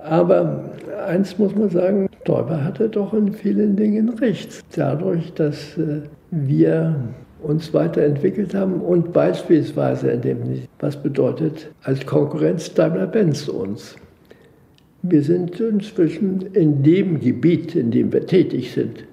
Aber 0.03 0.71
eins 1.07 1.37
muss 1.37 1.55
man 1.55 1.69
sagen, 1.69 2.09
Stoiber 2.23 2.63
hatte 2.63 2.89
doch 2.89 3.13
in 3.13 3.33
vielen 3.33 3.75
Dingen 3.75 4.09
recht. 4.17 4.63
Dadurch, 4.75 5.31
dass 5.35 5.77
äh, 5.77 6.01
wir 6.31 6.95
uns 7.43 7.71
weiterentwickelt 7.71 8.55
haben 8.55 8.81
und 8.81 9.13
beispielsweise 9.13 10.09
in 10.09 10.21
dem, 10.21 10.37
was 10.79 10.97
bedeutet 10.97 11.69
als 11.83 12.03
Konkurrenz 12.03 12.73
Daimler-Benz 12.73 13.47
uns. 13.47 13.95
Wir 15.03 15.21
sind 15.21 15.59
inzwischen 15.59 16.47
in 16.53 16.81
dem 16.81 17.19
Gebiet, 17.19 17.75
in 17.75 17.91
dem 17.91 18.11
wir 18.11 18.25
tätig 18.25 18.71
sind, 18.71 19.05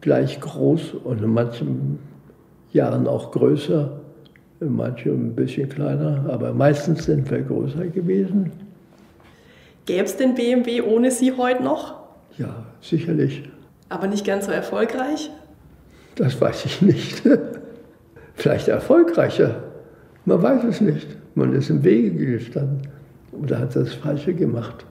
gleich 0.00 0.40
groß 0.40 0.94
und 1.04 1.22
in 1.22 1.32
manchen 1.32 1.98
Jahren 2.72 3.06
auch 3.06 3.32
größer, 3.32 4.00
in 4.60 4.76
manchen 4.76 5.28
ein 5.28 5.34
bisschen 5.34 5.68
kleiner, 5.68 6.26
aber 6.28 6.52
meistens 6.52 7.04
sind 7.04 7.30
wir 7.30 7.42
größer 7.42 7.86
gewesen. 7.86 8.52
Gäbe 9.86 10.04
es 10.04 10.16
den 10.16 10.34
BMW 10.34 10.82
ohne 10.82 11.10
Sie 11.10 11.32
heute 11.32 11.62
noch? 11.62 11.94
Ja, 12.38 12.64
sicherlich. 12.80 13.42
Aber 13.88 14.06
nicht 14.06 14.24
ganz 14.24 14.46
so 14.46 14.52
erfolgreich? 14.52 15.30
Das 16.14 16.40
weiß 16.40 16.66
ich 16.66 16.82
nicht. 16.82 17.22
Vielleicht 18.34 18.68
erfolgreicher. 18.68 19.62
Man 20.24 20.42
weiß 20.42 20.64
es 20.64 20.80
nicht. 20.80 21.06
Man 21.34 21.52
ist 21.54 21.70
im 21.70 21.82
Wege 21.82 22.10
gestanden 22.10 22.82
oder 23.32 23.58
hat 23.58 23.74
das 23.74 23.94
Falsche 23.94 24.34
gemacht. 24.34 24.84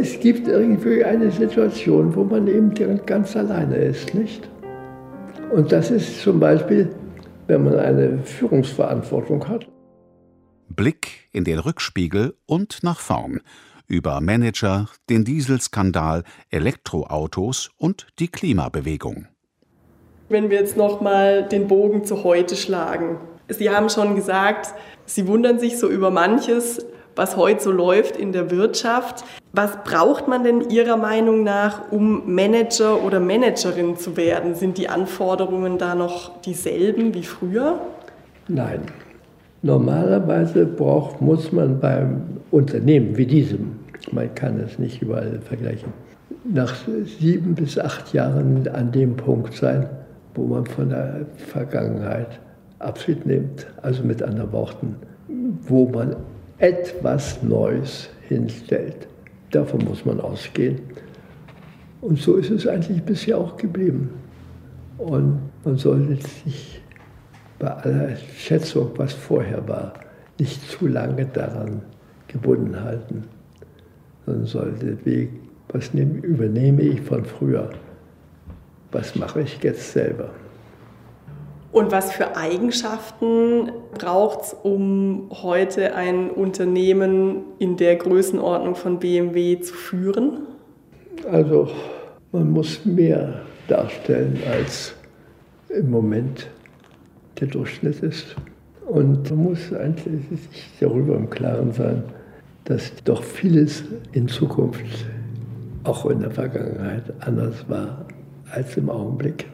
Es 0.00 0.18
gibt 0.18 0.48
irgendwie 0.48 1.04
eine 1.04 1.30
Situation, 1.30 2.14
wo 2.16 2.24
man 2.24 2.46
eben 2.46 2.72
ganz 3.04 3.36
alleine 3.36 3.76
ist, 3.76 4.14
nicht? 4.14 4.48
Und 5.52 5.70
das 5.72 5.90
ist 5.90 6.22
zum 6.22 6.40
Beispiel, 6.40 6.88
wenn 7.48 7.64
man 7.64 7.78
eine 7.78 8.18
Führungsverantwortung 8.24 9.46
hat. 9.46 9.68
Blick 10.68 11.28
in 11.32 11.44
den 11.44 11.58
Rückspiegel 11.58 12.34
und 12.46 12.78
nach 12.82 12.98
vorn 12.98 13.40
über 13.88 14.20
Manager, 14.20 14.88
den 15.10 15.24
Dieselskandal, 15.24 16.22
Elektroautos 16.48 17.70
und 17.76 18.06
die 18.20 18.28
Klimabewegung. 18.28 19.26
Wenn 20.28 20.48
wir 20.48 20.60
jetzt 20.60 20.76
noch 20.76 21.00
mal 21.00 21.46
den 21.46 21.66
Bogen 21.66 22.04
zu 22.04 22.24
heute 22.24 22.56
schlagen. 22.56 23.18
Sie 23.48 23.68
haben 23.68 23.90
schon 23.90 24.14
gesagt, 24.14 24.72
Sie 25.06 25.26
wundern 25.26 25.58
sich 25.58 25.76
so 25.76 25.88
über 25.88 26.12
manches, 26.12 26.86
was 27.16 27.36
heute 27.36 27.62
so 27.62 27.70
läuft 27.70 28.16
in 28.16 28.32
der 28.32 28.50
Wirtschaft. 28.50 29.24
Was 29.52 29.82
braucht 29.84 30.28
man 30.28 30.44
denn 30.44 30.70
Ihrer 30.70 30.96
Meinung 30.96 31.42
nach, 31.42 31.90
um 31.90 32.34
Manager 32.34 33.02
oder 33.04 33.20
Managerin 33.20 33.96
zu 33.96 34.16
werden? 34.16 34.54
Sind 34.54 34.78
die 34.78 34.88
Anforderungen 34.88 35.78
da 35.78 35.94
noch 35.94 36.40
dieselben 36.42 37.14
wie 37.14 37.24
früher? 37.24 37.80
Nein. 38.48 38.80
Normalerweise 39.62 40.64
braucht, 40.64 41.20
muss 41.20 41.52
man 41.52 41.80
beim 41.80 42.22
Unternehmen 42.50 43.16
wie 43.16 43.26
diesem, 43.26 43.72
man 44.10 44.34
kann 44.34 44.58
es 44.60 44.78
nicht 44.78 45.02
überall 45.02 45.40
vergleichen, 45.40 45.92
nach 46.44 46.74
sieben 47.18 47.54
bis 47.54 47.78
acht 47.78 48.14
Jahren 48.14 48.66
an 48.68 48.90
dem 48.90 49.16
Punkt 49.16 49.54
sein, 49.54 49.88
wo 50.34 50.46
man 50.46 50.64
von 50.64 50.88
der 50.88 51.26
Vergangenheit 51.36 52.40
Abschied 52.78 53.26
nimmt. 53.26 53.66
Also 53.82 54.02
mit 54.02 54.22
anderen 54.22 54.52
Worten, 54.52 54.96
wo 55.62 55.86
man 55.88 56.16
etwas 56.60 57.42
Neues 57.42 58.10
hinstellt. 58.28 59.08
Davon 59.50 59.84
muss 59.84 60.04
man 60.04 60.20
ausgehen. 60.20 60.80
Und 62.00 62.18
so 62.18 62.36
ist 62.36 62.50
es 62.50 62.66
eigentlich 62.66 63.02
bisher 63.02 63.36
auch 63.38 63.56
geblieben. 63.56 64.10
Und 64.98 65.40
man 65.64 65.76
sollte 65.76 66.16
sich 66.16 66.80
bei 67.58 67.68
aller 67.68 68.16
Schätzung, 68.36 68.90
was 68.96 69.12
vorher 69.12 69.66
war, 69.68 69.94
nicht 70.38 70.70
zu 70.70 70.86
lange 70.86 71.26
daran 71.26 71.82
gebunden 72.28 72.80
halten, 72.82 73.24
sondern 74.24 74.46
sollte, 74.46 74.98
wie, 75.04 75.28
was 75.68 75.92
nehme, 75.92 76.18
übernehme 76.20 76.82
ich 76.82 77.00
von 77.00 77.24
früher, 77.24 77.70
was 78.92 79.16
mache 79.16 79.42
ich 79.42 79.62
jetzt 79.62 79.92
selber. 79.92 80.30
Und 81.72 81.92
was 81.92 82.12
für 82.12 82.36
Eigenschaften 82.36 83.70
braucht 83.96 84.40
es, 84.42 84.56
um 84.62 85.30
heute 85.30 85.94
ein 85.94 86.30
Unternehmen 86.30 87.44
in 87.58 87.76
der 87.76 87.96
Größenordnung 87.96 88.74
von 88.74 88.98
BMW 88.98 89.60
zu 89.60 89.74
führen? 89.74 90.46
Also 91.30 91.68
man 92.32 92.50
muss 92.50 92.84
mehr 92.84 93.42
darstellen, 93.68 94.40
als 94.50 94.94
im 95.68 95.90
Moment 95.90 96.48
der 97.38 97.46
Durchschnitt 97.46 98.00
ist. 98.00 98.34
Und 98.86 99.30
man 99.30 99.44
muss 99.44 99.68
sich 99.68 100.70
darüber 100.80 101.14
im 101.14 101.30
Klaren 101.30 101.72
sein, 101.72 102.02
dass 102.64 102.92
doch 103.04 103.22
vieles 103.22 103.84
in 104.12 104.26
Zukunft, 104.26 105.06
auch 105.84 106.06
in 106.06 106.20
der 106.20 106.32
Vergangenheit, 106.32 107.04
anders 107.20 107.68
war 107.68 108.06
als 108.50 108.76
im 108.76 108.90
Augenblick. 108.90 109.46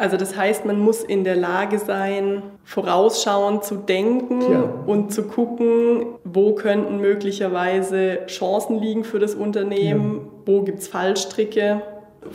Also 0.00 0.16
das 0.16 0.34
heißt, 0.34 0.64
man 0.64 0.80
muss 0.80 1.04
in 1.04 1.24
der 1.24 1.36
Lage 1.36 1.78
sein, 1.78 2.40
vorausschauend 2.64 3.64
zu 3.64 3.74
denken 3.74 4.40
ja. 4.50 4.62
und 4.86 5.12
zu 5.12 5.24
gucken, 5.24 6.06
wo 6.24 6.54
könnten 6.54 7.02
möglicherweise 7.02 8.20
Chancen 8.26 8.78
liegen 8.78 9.04
für 9.04 9.18
das 9.18 9.34
Unternehmen, 9.34 10.14
ja. 10.14 10.20
wo 10.46 10.62
gibt 10.62 10.78
es 10.78 10.88
Fallstricke. 10.88 11.82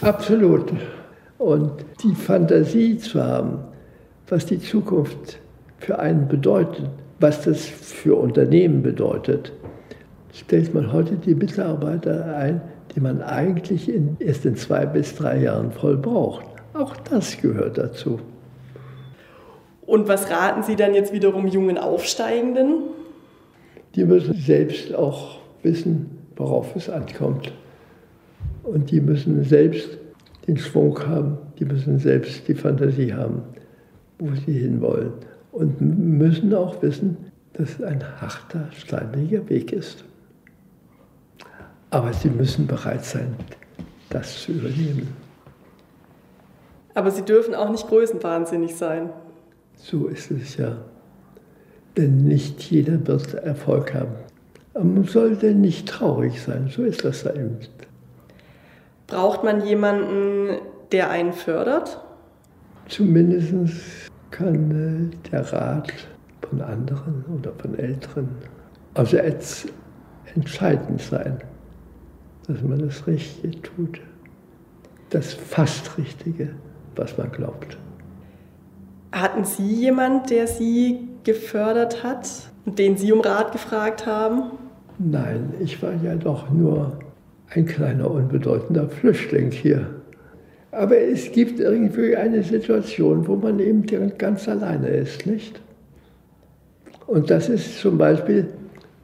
Absolut. 0.02 0.74
Und 1.40 1.72
die 2.04 2.14
Fantasie 2.14 3.00
zu 3.00 3.24
haben, 3.24 3.58
was 4.28 4.46
die 4.46 4.60
Zukunft 4.60 5.40
für 5.80 5.98
einen 5.98 6.28
bedeutet, 6.28 6.88
was 7.20 7.46
das 7.46 7.66
für 7.66 8.14
Unternehmen 8.14 8.84
bedeutet, 8.84 9.54
stellt 10.32 10.72
man 10.76 10.94
heute 10.94 11.16
die 11.16 11.34
Mitarbeiter 11.34 12.38
ein, 12.38 12.62
die 12.94 13.00
man 13.00 13.24
eigentlich 13.24 13.90
in, 13.92 14.18
erst 14.20 14.46
in 14.46 14.56
zwei 14.56 14.86
bis 14.86 15.16
drei 15.16 15.40
Jahren 15.40 15.72
voll 15.72 15.98
braucht. 15.98 16.46
Auch 16.76 16.98
das 16.98 17.38
gehört 17.42 17.78
dazu. 17.78 18.20
Und 19.86 20.10
was 20.10 20.30
raten 20.30 20.64
Sie 20.64 20.76
dann 20.76 20.94
jetzt 20.94 21.14
wiederum 21.14 21.48
jungen 21.48 21.78
Aufsteigenden? 21.78 22.82
Die 23.96 24.04
müssen 24.04 24.34
selbst 24.34 24.94
auch 24.94 25.40
wissen, 25.64 26.18
worauf 26.36 26.76
es 26.76 26.90
ankommt. 26.90 27.54
Und 28.64 28.92
die 28.92 29.00
müssen 29.00 29.44
selbst 29.46 29.88
den 30.48 30.58
Schwung 30.58 31.00
haben, 31.08 31.38
die 31.60 31.66
müssen 31.66 31.98
selbst 31.98 32.46
die 32.48 32.56
Fantasie 32.56 33.14
haben, 33.14 33.42
wo 34.20 34.36
sie 34.46 34.60
hinwollen. 34.60 35.14
Und 35.54 35.80
müssen 35.80 36.54
auch 36.54 36.82
wissen, 36.82 37.16
dass 37.54 37.70
es 37.70 37.84
ein 37.84 38.04
harter, 38.20 38.68
steiniger 38.74 39.48
Weg 39.50 39.72
ist. 39.72 40.04
Aber 41.90 42.12
sie 42.12 42.30
müssen 42.30 42.68
bereit 42.68 43.06
sein, 43.06 43.34
das 44.10 44.42
zu 44.42 44.52
übernehmen. 44.52 45.25
Aber 46.96 47.12
sie 47.12 47.22
dürfen 47.22 47.54
auch 47.54 47.70
nicht 47.70 47.88
größenwahnsinnig 47.88 48.76
sein. 48.76 49.12
So 49.78 50.08
ist 50.08 50.32
es 50.32 50.58
ja. 50.58 50.78
Denn 51.96 52.24
nicht 52.24 52.62
jeder 52.64 53.06
wird 53.06 53.36
Erfolg 53.36 53.94
haben. 53.94 54.16
Aber 54.74 54.84
man 54.84 55.04
sollte 55.04 55.54
nicht 55.54 55.88
traurig 55.88 56.42
sein, 56.42 56.70
so 56.70 56.84
ist 56.84 57.06
das 57.06 57.26
eben. 57.26 57.60
Braucht 59.08 59.44
man 59.44 59.66
jemanden, 59.66 60.58
der 60.92 61.10
einen 61.10 61.34
fördert? 61.34 62.02
Zumindest 62.90 64.10
kann 64.32 65.12
äh, 65.12 65.30
der 65.32 65.54
Rat 65.54 65.94
von 66.50 66.62
anderen 66.62 67.24
oder 67.38 67.52
von 67.58 67.78
Älteren 67.78 68.30
also 68.94 69.18
entscheidend 70.36 71.02
sein, 71.02 71.38
dass 72.48 72.62
man 72.62 72.80
das 72.80 73.06
Richtige 73.08 73.62
tut. 73.62 74.02
Das 75.10 75.34
fast 75.34 75.98
Richtige, 75.98 76.50
was 76.98 77.18
man 77.18 77.32
glaubt. 77.32 77.78
Hatten 79.12 79.46
Sie 79.46 79.74
jemand, 79.74 80.30
der 80.30 80.48
Sie 80.48 81.08
gefördert 81.24 82.04
hat, 82.04 82.30
den 82.66 82.98
Sie 82.98 83.12
um 83.12 83.22
Rat 83.22 83.52
gefragt 83.52 84.06
haben? 84.06 84.52
Nein, 84.98 85.54
ich 85.60 85.82
war 85.82 85.94
ja 86.04 86.16
doch 86.16 86.50
nur 86.50 87.00
ein 87.50 87.66
kleiner, 87.66 88.10
unbedeutender 88.10 88.90
Flüchtling 88.90 89.52
hier. 89.52 89.88
Aber 90.72 90.98
es 90.98 91.32
gibt 91.32 91.60
irgendwie 91.60 92.16
eine 92.16 92.44
Situation, 92.44 93.26
wo 93.28 93.36
man 93.36 93.60
eben 93.60 93.86
ganz 94.18 94.48
alleine 94.50 94.88
ist, 94.88 95.26
nicht? 95.26 95.62
Und 97.08 97.30
das 97.30 97.50
ist 97.50 97.80
zum 97.80 97.98
Beispiel, 97.98 98.48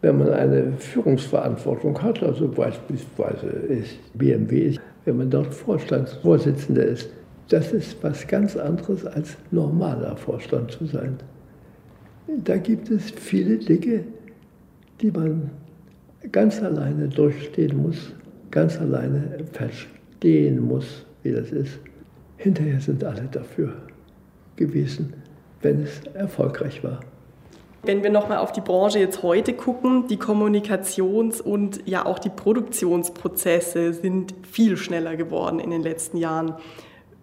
wenn 0.01 0.17
man 0.17 0.33
eine 0.33 0.73
Führungsverantwortung 0.77 2.01
hat, 2.01 2.21
also 2.23 2.47
beispielsweise 2.47 3.47
ist 3.47 3.97
BMW, 4.15 4.75
wenn 5.05 5.17
man 5.17 5.29
dort 5.29 5.53
Vorstandsvorsitzender 5.53 6.83
ist, 6.83 7.09
das 7.49 7.71
ist 7.71 8.01
was 8.03 8.27
ganz 8.27 8.55
anderes 8.55 9.05
als 9.05 9.37
normaler 9.51 10.15
Vorstand 10.15 10.71
zu 10.71 10.85
sein. 10.85 11.17
Da 12.43 12.57
gibt 12.57 12.89
es 12.89 13.11
viele 13.11 13.57
Dinge, 13.57 14.05
die 15.01 15.11
man 15.11 15.49
ganz 16.31 16.61
alleine 16.61 17.07
durchstehen 17.07 17.81
muss, 17.81 18.13
ganz 18.51 18.79
alleine 18.79 19.43
verstehen 19.51 20.61
muss, 20.61 21.05
wie 21.23 21.31
das 21.31 21.51
ist. 21.51 21.79
Hinterher 22.37 22.79
sind 22.79 23.03
alle 23.03 23.27
dafür 23.31 23.73
gewesen, 24.55 25.13
wenn 25.61 25.83
es 25.83 26.01
erfolgreich 26.13 26.83
war. 26.83 26.99
Wenn 27.83 28.03
wir 28.03 28.11
nochmal 28.11 28.37
auf 28.37 28.51
die 28.51 28.61
Branche 28.61 28.99
jetzt 28.99 29.23
heute 29.23 29.53
gucken, 29.53 30.05
die 30.07 30.17
Kommunikations- 30.17 31.41
und 31.41 31.87
ja 31.87 32.05
auch 32.05 32.19
die 32.19 32.29
Produktionsprozesse 32.29 33.93
sind 33.93 34.35
viel 34.43 34.77
schneller 34.77 35.15
geworden 35.15 35.59
in 35.59 35.71
den 35.71 35.81
letzten 35.81 36.17
Jahren. 36.17 36.53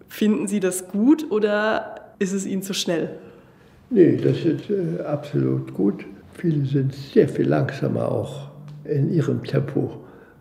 Finden 0.09 0.47
Sie 0.47 0.59
das 0.59 0.89
gut 0.89 1.31
oder 1.31 2.13
ist 2.19 2.33
es 2.33 2.45
Ihnen 2.45 2.63
zu 2.63 2.73
schnell? 2.73 3.11
Nee, 3.91 4.17
das 4.17 4.43
ist 4.43 4.69
äh, 4.69 5.01
absolut 5.03 5.73
gut. 5.73 6.05
Viele 6.33 6.65
sind 6.65 6.93
sehr 6.93 7.27
viel 7.27 7.47
langsamer 7.47 8.11
auch 8.11 8.49
in 8.83 9.11
ihrem 9.11 9.43
Tempo. 9.43 9.91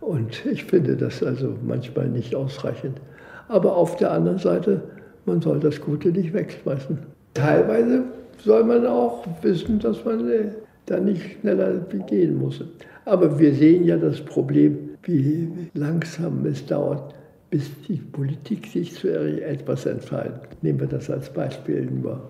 Und 0.01 0.45
ich 0.47 0.65
finde 0.65 0.97
das 0.97 1.23
also 1.23 1.55
manchmal 1.67 2.09
nicht 2.09 2.35
ausreichend. 2.35 3.01
Aber 3.49 3.77
auf 3.77 3.97
der 3.97 4.11
anderen 4.13 4.39
Seite, 4.39 4.83
man 5.27 5.41
soll 5.41 5.61
das 5.61 5.81
Gute 5.81 6.09
nicht 6.09 6.33
wegschmeißen. 6.33 6.99
Teilweise 7.35 8.05
soll 8.45 8.65
man 8.65 8.87
auch 8.87 9.27
wissen, 9.43 9.79
dass 9.79 10.05
man 10.05 10.29
äh, 10.31 10.49
da 10.87 10.99
nicht 10.99 11.41
schneller 11.41 11.73
begehen 11.75 12.39
muss. 12.39 12.63
Aber 13.05 13.39
wir 13.39 13.55
sehen 13.55 13.85
ja 13.85 13.97
das 13.97 14.21
Problem, 14.21 14.91
wie 15.03 15.49
langsam 15.75 16.45
es 16.47 16.65
dauert, 16.67 17.15
bis 17.51 17.71
die 17.89 17.97
Politik 17.97 18.67
sich 18.67 18.95
zu 18.95 19.09
etwas 19.09 19.87
entscheidet. 19.87 20.63
Nehmen 20.63 20.81
wir 20.81 20.87
das 20.87 21.11
als 21.11 21.33
Beispiel 21.33 21.87
nur. 21.87 22.21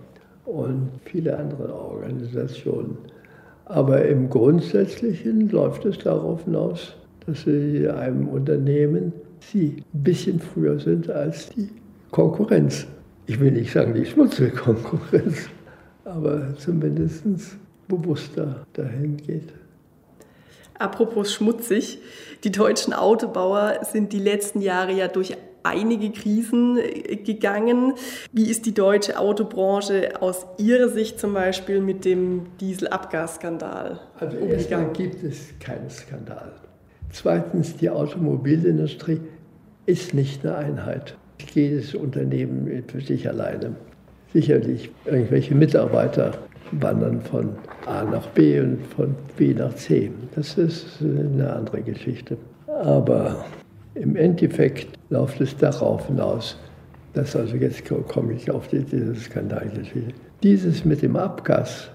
Und 0.45 0.89
viele 1.05 1.37
andere 1.37 1.75
Organisationen. 1.75 2.97
Aber 3.67 4.05
im 4.07 4.31
Grundsätzlichen 4.31 5.51
läuft 5.51 5.85
es 5.85 5.99
darauf 5.99 6.45
hinaus, 6.45 6.97
dass 7.27 7.43
sie 7.43 7.87
einem 7.89 8.29
Unternehmen 8.29 9.13
sie 9.41 9.83
ein 9.95 10.03
bisschen 10.03 10.41
früher 10.41 10.79
sind 10.81 11.11
als 11.11 11.51
die 11.51 11.69
Konkurrenz. 12.11 12.87
Ich 13.27 13.39
will 13.39 13.53
nicht 13.53 13.73
sagen 13.73 13.93
die 13.93 14.07
schmutzige 14.07 14.51
Konkurrenz, 14.51 15.51
aber 16.05 16.55
zumindest 16.57 17.25
bewusster 17.89 18.67
dahin 18.73 19.19
geht. 19.19 19.53
Apropos 20.79 21.33
schmutzig, 21.33 21.99
die 22.45 22.53
deutschen 22.53 22.93
Autobauer 22.93 23.81
sind 23.83 24.13
die 24.13 24.21
letzten 24.21 24.61
Jahre 24.61 24.93
ja 24.93 25.09
durch 25.09 25.37
einige 25.63 26.11
Krisen 26.11 26.79
äh, 26.79 27.17
gegangen. 27.17 27.95
Wie 28.33 28.51
ist 28.51 28.67
die 28.67 28.75
deutsche 28.75 29.19
Autobranche 29.19 30.21
aus 30.21 30.47
Ihrer 30.59 30.89
Sicht 30.89 31.19
zum 31.21 31.35
Beispiel 31.35 31.81
mit 31.81 32.05
dem 32.05 32.47
Dieselabgasskandal 32.61 34.01
also? 34.19 34.37
Erstmal 34.39 34.93
gibt 34.93 35.23
es 35.23 35.49
keinen 35.61 35.91
Skandal. 35.91 36.53
Zweitens, 37.11 37.77
die 37.77 37.91
Automobilindustrie 37.91 39.21
ist 39.87 40.15
nicht 40.15 40.45
eine 40.45 40.57
Einheit. 40.57 41.17
Jedes 41.55 41.95
Unternehmen 41.95 42.85
für 42.87 43.01
sich 43.01 43.29
alleine. 43.29 43.75
Sicherlich, 44.33 44.91
irgendwelche 45.07 45.55
Mitarbeiter 45.55 46.39
wandern 46.73 47.21
von 47.23 47.51
A 47.87 48.05
nach 48.05 48.27
B 48.29 48.61
und 48.61 48.87
von 48.87 49.15
B 49.37 49.55
nach 49.55 49.75
C. 49.75 50.11
Das 50.35 50.57
ist 50.59 50.99
eine 51.01 51.53
andere 51.53 51.83
Geschichte. 51.83 52.37
Aber 52.67 53.45
im 53.95 54.17
Endeffekt 54.17 54.99
läuft 55.11 55.41
es 55.41 55.57
darauf 55.57 56.07
hinaus, 56.07 56.57
dass 57.15 57.35
also 57.35 57.57
jetzt 57.57 57.83
komme 58.09 58.35
ich 58.35 58.51
auf 58.51 58.69
die, 58.69 58.81
diese 58.81 59.15
Skandalgeschichte. 59.15 60.15
Dieses 60.43 60.85
mit 60.85 61.03
dem 61.03 61.17
Abgas 61.17 61.89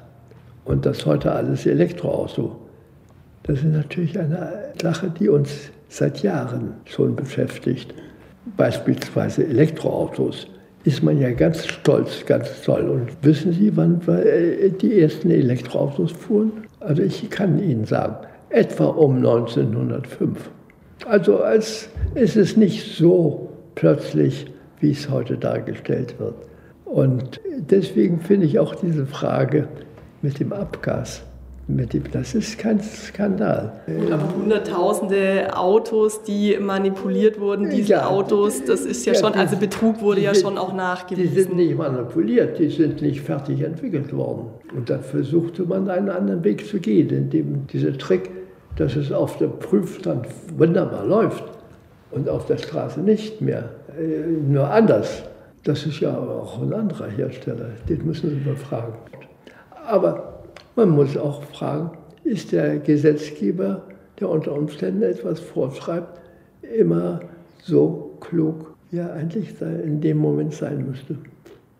und 0.65 0.85
das 0.85 1.05
heute 1.05 1.31
alles 1.31 1.65
Elektroauto, 1.65 2.59
das 3.43 3.59
ist 3.59 3.65
natürlich 3.65 4.17
eine 4.17 4.73
Sache, 4.81 5.11
die 5.17 5.29
uns 5.29 5.69
seit 5.89 6.23
Jahren 6.23 6.73
schon 6.85 7.15
beschäftigt. 7.15 7.93
Beispielsweise 8.57 9.45
Elektroautos 9.45 10.47
ist 10.83 11.01
man 11.01 11.19
ja 11.19 11.31
ganz 11.31 11.65
stolz, 11.65 12.25
ganz 12.25 12.61
toll. 12.61 12.89
Und 12.89 13.09
wissen 13.21 13.53
Sie, 13.53 13.75
wann 13.75 14.01
äh, 14.07 14.69
die 14.69 14.99
ersten 14.99 15.31
Elektroautos 15.31 16.11
fuhren? 16.11 16.51
Also 16.79 17.01
ich 17.01 17.29
kann 17.29 17.61
Ihnen 17.63 17.85
sagen, 17.85 18.15
etwa 18.49 18.85
um 18.85 19.17
1905. 19.17 20.49
Also 21.07 21.39
als 21.39 21.89
ist 22.15 22.35
es 22.35 22.57
nicht 22.57 22.95
so 22.95 23.49
plötzlich, 23.75 24.47
wie 24.79 24.91
es 24.91 25.09
heute 25.09 25.37
dargestellt 25.37 26.15
wird. 26.19 26.35
Und 26.85 27.39
deswegen 27.57 28.19
finde 28.19 28.45
ich 28.45 28.59
auch 28.59 28.75
diese 28.75 29.05
Frage 29.05 29.67
mit 30.21 30.39
dem 30.39 30.53
Abgas 30.53 31.23
das 31.67 32.35
ist 32.35 32.57
kein 32.57 32.81
Skandal. 32.81 33.71
Aber 34.11 34.35
hunderttausende 34.35 35.55
Autos, 35.55 36.21
die 36.23 36.57
manipuliert 36.59 37.39
wurden, 37.39 37.69
diese 37.69 37.93
ja, 37.93 38.07
Autos, 38.07 38.65
das 38.65 38.81
ist 38.81 39.05
ja, 39.05 39.13
ja 39.13 39.19
schon, 39.19 39.33
also 39.33 39.55
Betrug 39.55 40.01
wurde 40.01 40.21
ja 40.21 40.33
sind, 40.33 40.43
schon 40.43 40.57
auch 40.57 40.73
nachgewiesen. 40.73 41.33
Die 41.33 41.41
sind 41.41 41.55
nicht 41.55 41.77
manipuliert, 41.77 42.59
die 42.59 42.69
sind 42.69 43.01
nicht 43.01 43.21
fertig 43.21 43.61
entwickelt 43.61 44.13
worden. 44.13 44.47
Und 44.75 44.89
da 44.89 44.99
versuchte 44.99 45.63
man 45.63 45.89
einen 45.89 46.09
anderen 46.09 46.43
Weg 46.43 46.67
zu 46.67 46.79
gehen, 46.79 47.09
indem 47.09 47.65
dieser 47.67 47.97
Trick, 47.97 48.29
dass 48.75 48.97
es 48.97 49.11
auf 49.13 49.37
der 49.37 49.47
Prüfstand 49.47 50.27
wunderbar 50.57 51.05
läuft 51.05 51.45
und 52.11 52.27
auf 52.27 52.45
der 52.45 52.57
Straße 52.57 52.99
nicht 52.99 53.39
mehr, 53.39 53.69
äh, 53.97 54.27
nur 54.27 54.69
anders. 54.69 55.23
Das 55.63 55.85
ist 55.85 56.01
ja 56.01 56.17
auch 56.17 56.61
ein 56.61 56.73
anderer 56.73 57.07
Hersteller, 57.07 57.69
den 57.87 58.05
müssen 58.05 58.43
wir 58.43 58.55
fragen. 58.57 58.95
Aber 59.87 60.32
man 60.75 60.89
muss 60.89 61.17
auch 61.17 61.43
fragen, 61.43 61.91
ist 62.23 62.51
der 62.51 62.79
Gesetzgeber, 62.79 63.83
der 64.19 64.29
unter 64.29 64.53
Umständen 64.53 65.03
etwas 65.03 65.39
vorschreibt, 65.39 66.19
immer 66.77 67.19
so 67.63 68.11
klug, 68.19 68.73
wie 68.91 68.97
er 68.97 69.13
eigentlich 69.13 69.49
in 69.61 70.01
dem 70.01 70.17
Moment 70.17 70.53
sein 70.53 70.85
müsste? 70.89 71.17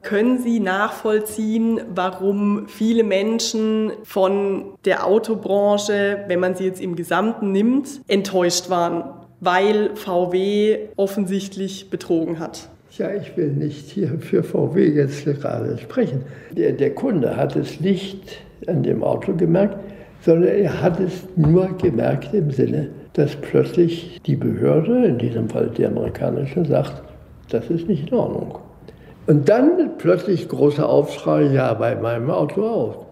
Können 0.01 0.39
Sie 0.39 0.59
nachvollziehen, 0.59 1.79
warum 1.95 2.67
viele 2.67 3.05
Menschen 3.05 3.93
von 4.03 4.73
der 4.83 5.07
Autobranche, 5.07 6.25
wenn 6.27 6.41
man 6.41 6.55
sie 6.55 6.65
jetzt 6.65 6.81
im 6.81 6.97
Gesamten 6.97 7.53
nimmt, 7.53 8.01
enttäuscht 8.09 8.69
waren, 8.69 9.05
weil 9.39 9.95
VW 9.95 10.89
offensichtlich 10.97 11.89
betrogen 11.89 12.39
hat? 12.39 12.67
Ja, 12.97 13.13
ich 13.15 13.35
will 13.37 13.51
nicht 13.53 13.89
hier 13.89 14.19
für 14.19 14.43
VW 14.43 14.85
jetzt 14.87 15.23
gerade 15.23 15.77
sprechen. 15.77 16.23
Der, 16.51 16.73
der 16.73 16.93
Kunde 16.93 17.37
hat 17.37 17.55
es 17.55 17.79
nicht 17.79 18.43
an 18.68 18.84
dem 18.84 19.03
Auto 19.03 19.34
gemerkt, 19.34 19.78
sondern 20.22 20.49
er 20.49 20.82
hat 20.82 20.99
es 20.99 21.26
nur 21.36 21.70
gemerkt 21.78 22.34
im 22.34 22.51
Sinne, 22.51 22.89
dass 23.14 23.36
plötzlich 23.36 24.22
die 24.26 24.36
Behörde, 24.36 25.05
in 25.05 25.18
diesem 25.18 25.49
Fall 25.49 25.70
die 25.70 25.86
amerikanische, 25.86 26.66
sagt, 26.66 27.03
das 27.49 27.70
ist 27.70 27.88
nicht 27.88 28.09
in 28.09 28.18
Ordnung. 28.18 28.59
Und 29.28 29.47
dann 29.47 29.97
plötzlich 29.97 30.49
großer 30.49 30.88
Aufschrei, 30.88 31.43
ja, 31.43 31.74
bei 31.74 31.95
meinem 31.95 32.30
Auto 32.30 32.64
auch. 32.64 33.05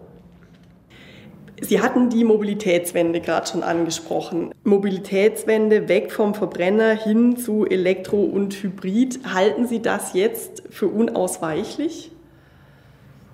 Sie 1.60 1.80
hatten 1.80 2.10
die 2.10 2.24
Mobilitätswende 2.24 3.20
gerade 3.20 3.46
schon 3.46 3.62
angesprochen. 3.62 4.52
Mobilitätswende 4.64 5.88
weg 5.88 6.10
vom 6.10 6.34
Verbrenner 6.34 6.90
hin 6.90 7.36
zu 7.36 7.64
Elektro 7.64 8.20
und 8.20 8.54
Hybrid. 8.54 9.20
Halten 9.32 9.68
Sie 9.68 9.80
das 9.80 10.12
jetzt 10.12 10.64
für 10.70 10.88
unausweichlich? 10.88 12.11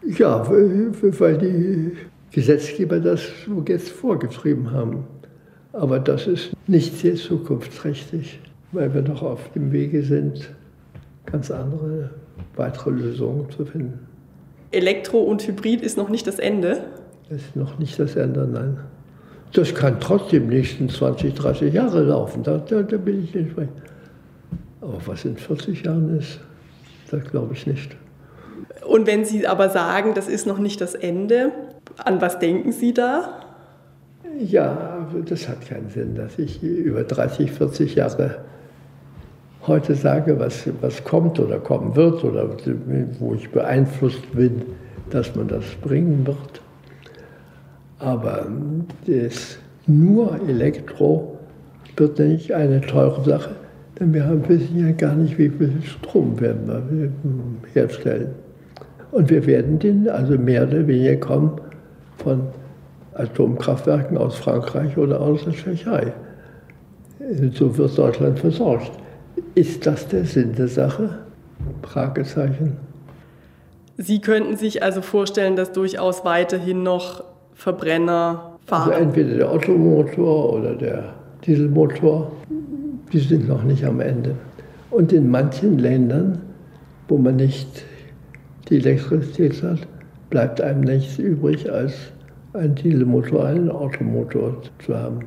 Ja, 0.07 0.49
weil 0.49 1.39
die 1.39 1.93
Gesetzgeber 2.31 3.01
das 3.01 3.23
jetzt 3.67 3.91
vorgeschrieben 3.91 4.71
haben. 4.71 5.05
Aber 5.73 5.99
das 5.99 6.27
ist 6.27 6.51
nicht 6.67 6.97
sehr 6.99 7.15
zukunftsträchtig. 7.15 8.41
weil 8.73 8.93
wir 8.93 9.03
noch 9.03 9.23
auf 9.23 9.51
dem 9.53 9.73
Wege 9.73 10.03
sind, 10.03 10.51
ganz 11.27 11.51
andere 11.51 12.11
weitere 12.57 12.91
Lösungen 12.91 13.51
zu 13.51 13.65
finden. 13.65 14.07
Elektro 14.71 15.21
und 15.21 15.47
Hybrid 15.47 15.81
ist 15.81 15.97
noch 15.97 16.09
nicht 16.09 16.27
das 16.27 16.39
Ende? 16.39 16.85
Das 17.31 17.41
ist 17.41 17.57
noch 17.57 17.79
nicht 17.79 17.99
das 17.99 18.17
Ende, 18.17 18.47
nein. 18.47 18.79
Das 19.55 19.75
kann 19.75 19.99
trotzdem 20.01 20.49
nächsten 20.49 20.91
20, 20.91 21.35
30 21.35 21.73
Jahre 21.73 22.03
laufen, 22.03 22.43
da, 22.43 22.59
da, 22.59 22.83
da 22.83 22.97
bin 22.99 23.25
ich 23.25 23.35
nicht 23.35 23.57
bei. 23.57 23.67
Aber 24.83 25.01
was 25.07 25.25
in 25.25 25.37
40 25.37 25.85
Jahren 25.85 26.19
ist, 26.19 26.39
das 27.11 27.25
glaube 27.25 27.55
ich 27.55 27.67
nicht. 27.67 27.97
Und 28.89 29.07
wenn 29.07 29.27
Sie 29.27 29.47
aber 29.47 29.69
sagen, 29.69 30.15
das 30.15 30.29
ist 30.29 30.47
noch 30.47 30.59
nicht 30.59 30.81
das 30.81 30.95
Ende, 30.95 31.53
an 31.99 32.23
was 32.23 32.39
denken 32.39 32.73
Sie 32.73 32.95
da? 32.95 33.43
Ja, 34.39 35.07
das 35.27 35.47
hat 35.47 35.61
keinen 35.69 35.91
Sinn, 35.91 36.15
dass 36.15 36.39
ich 36.39 36.63
über 36.63 37.05
30, 37.05 37.53
40 37.53 37.97
Jahre 37.97 38.37
heute 39.67 39.95
sage, 39.95 40.39
was, 40.39 40.71
was 40.81 41.05
kommt 41.05 41.39
oder 41.39 41.59
kommen 41.59 41.97
wird 41.97 42.25
oder 42.25 42.49
wo 43.19 43.35
ich 43.35 43.51
beeinflusst 43.51 44.33
bin, 44.33 44.63
dass 45.11 45.37
man 45.37 45.49
das 45.49 45.65
bringen 45.83 46.27
wird. 46.27 46.63
Aber 47.99 48.47
das 49.07 49.59
nur 49.87 50.41
Elektro 50.49 51.37
wird 51.97 52.19
nicht 52.19 52.55
eine 52.55 52.81
teure 52.81 53.23
Sache, 53.23 53.51
denn 54.01 54.15
wir 54.15 54.49
wissen 54.49 54.79
ja 54.79 54.93
gar 54.93 55.15
nicht, 55.15 55.37
wie 55.37 55.51
viel 55.51 55.83
Strom 55.83 56.41
werden 56.41 56.67
wir 56.89 57.13
herstellen. 57.75 58.48
Und 59.11 59.31
wir 59.31 59.47
werden 59.47 59.79
den 59.79 60.09
also 60.09 60.37
mehr 60.37 60.67
oder 60.67 60.87
weniger 60.87 61.17
kommen 61.17 61.61
von 62.19 62.43
Atomkraftwerken 63.15 64.17
aus 64.17 64.37
Frankreich 64.37 64.97
oder 64.97 65.21
aus 65.21 65.45
der 65.45 65.53
Tschechei. 65.53 66.13
So 67.53 67.77
wird 67.77 67.99
Deutschland 67.99 68.39
versorgt. 68.39 68.93
Ist 69.55 69.87
das 69.87 70.07
der 70.09 70.25
Sinn 70.25 70.53
der 70.55 70.69
Sache? 70.69 71.19
Fragezeichen. 71.83 72.77
Sie 73.97 74.21
könnten 74.21 74.57
sich 74.57 74.83
also 74.83 75.03
vorstellen, 75.03 75.57
dass 75.57 75.73
durchaus 75.73 76.25
weiterhin 76.25 76.83
noch 76.85 77.25
Verbrenner 77.55 78.59
fahren? 78.67 78.93
Also 78.93 79.03
entweder 79.03 79.37
der 79.37 79.53
Ottomotor 79.53 80.53
oder 80.53 80.75
der 80.77 81.15
Dieselmotor, 81.45 82.31
die 83.13 83.19
sind 83.19 83.49
noch 83.49 83.65
nicht 83.65 83.85
am 83.85 84.01
Ende. 84.01 84.37
Und 84.91 85.13
in 85.13 85.31
manchen 85.31 85.79
Ländern, 85.79 86.43
wo 87.09 87.19
man 87.19 87.37
nicht 87.37 87.85
die 88.69 88.77
Elektrizität 88.77 89.63
hat, 89.63 89.87
bleibt 90.31 90.61
einem 90.61 90.83
nichts 90.83 91.19
übrig, 91.19 91.71
als 91.71 91.95
einen 92.53 92.75
Dieselmotor, 92.75 93.45
einen 93.45 93.71
Automotor 93.71 94.63
zu 94.85 94.97
haben. 94.97 95.21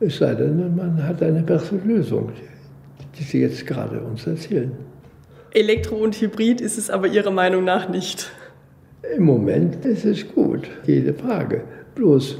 Es 0.00 0.18
sei 0.18 0.34
denn, 0.34 0.74
man 0.76 1.02
hat 1.06 1.22
eine 1.22 1.42
bessere 1.42 1.78
Lösung, 1.84 2.30
die 3.18 3.22
Sie 3.22 3.40
jetzt 3.40 3.66
gerade 3.66 4.00
uns 4.00 4.26
erzählen. 4.26 4.72
Elektro 5.52 5.96
und 5.96 6.20
Hybrid 6.20 6.60
ist 6.60 6.78
es 6.78 6.90
aber 6.90 7.06
Ihrer 7.06 7.30
Meinung 7.30 7.64
nach 7.64 7.88
nicht. 7.88 8.30
Im 9.16 9.24
Moment 9.24 9.84
ist 9.84 10.04
es 10.04 10.26
gut, 10.34 10.68
jede 10.86 11.12
Frage. 11.12 11.62
Bloß, 11.94 12.38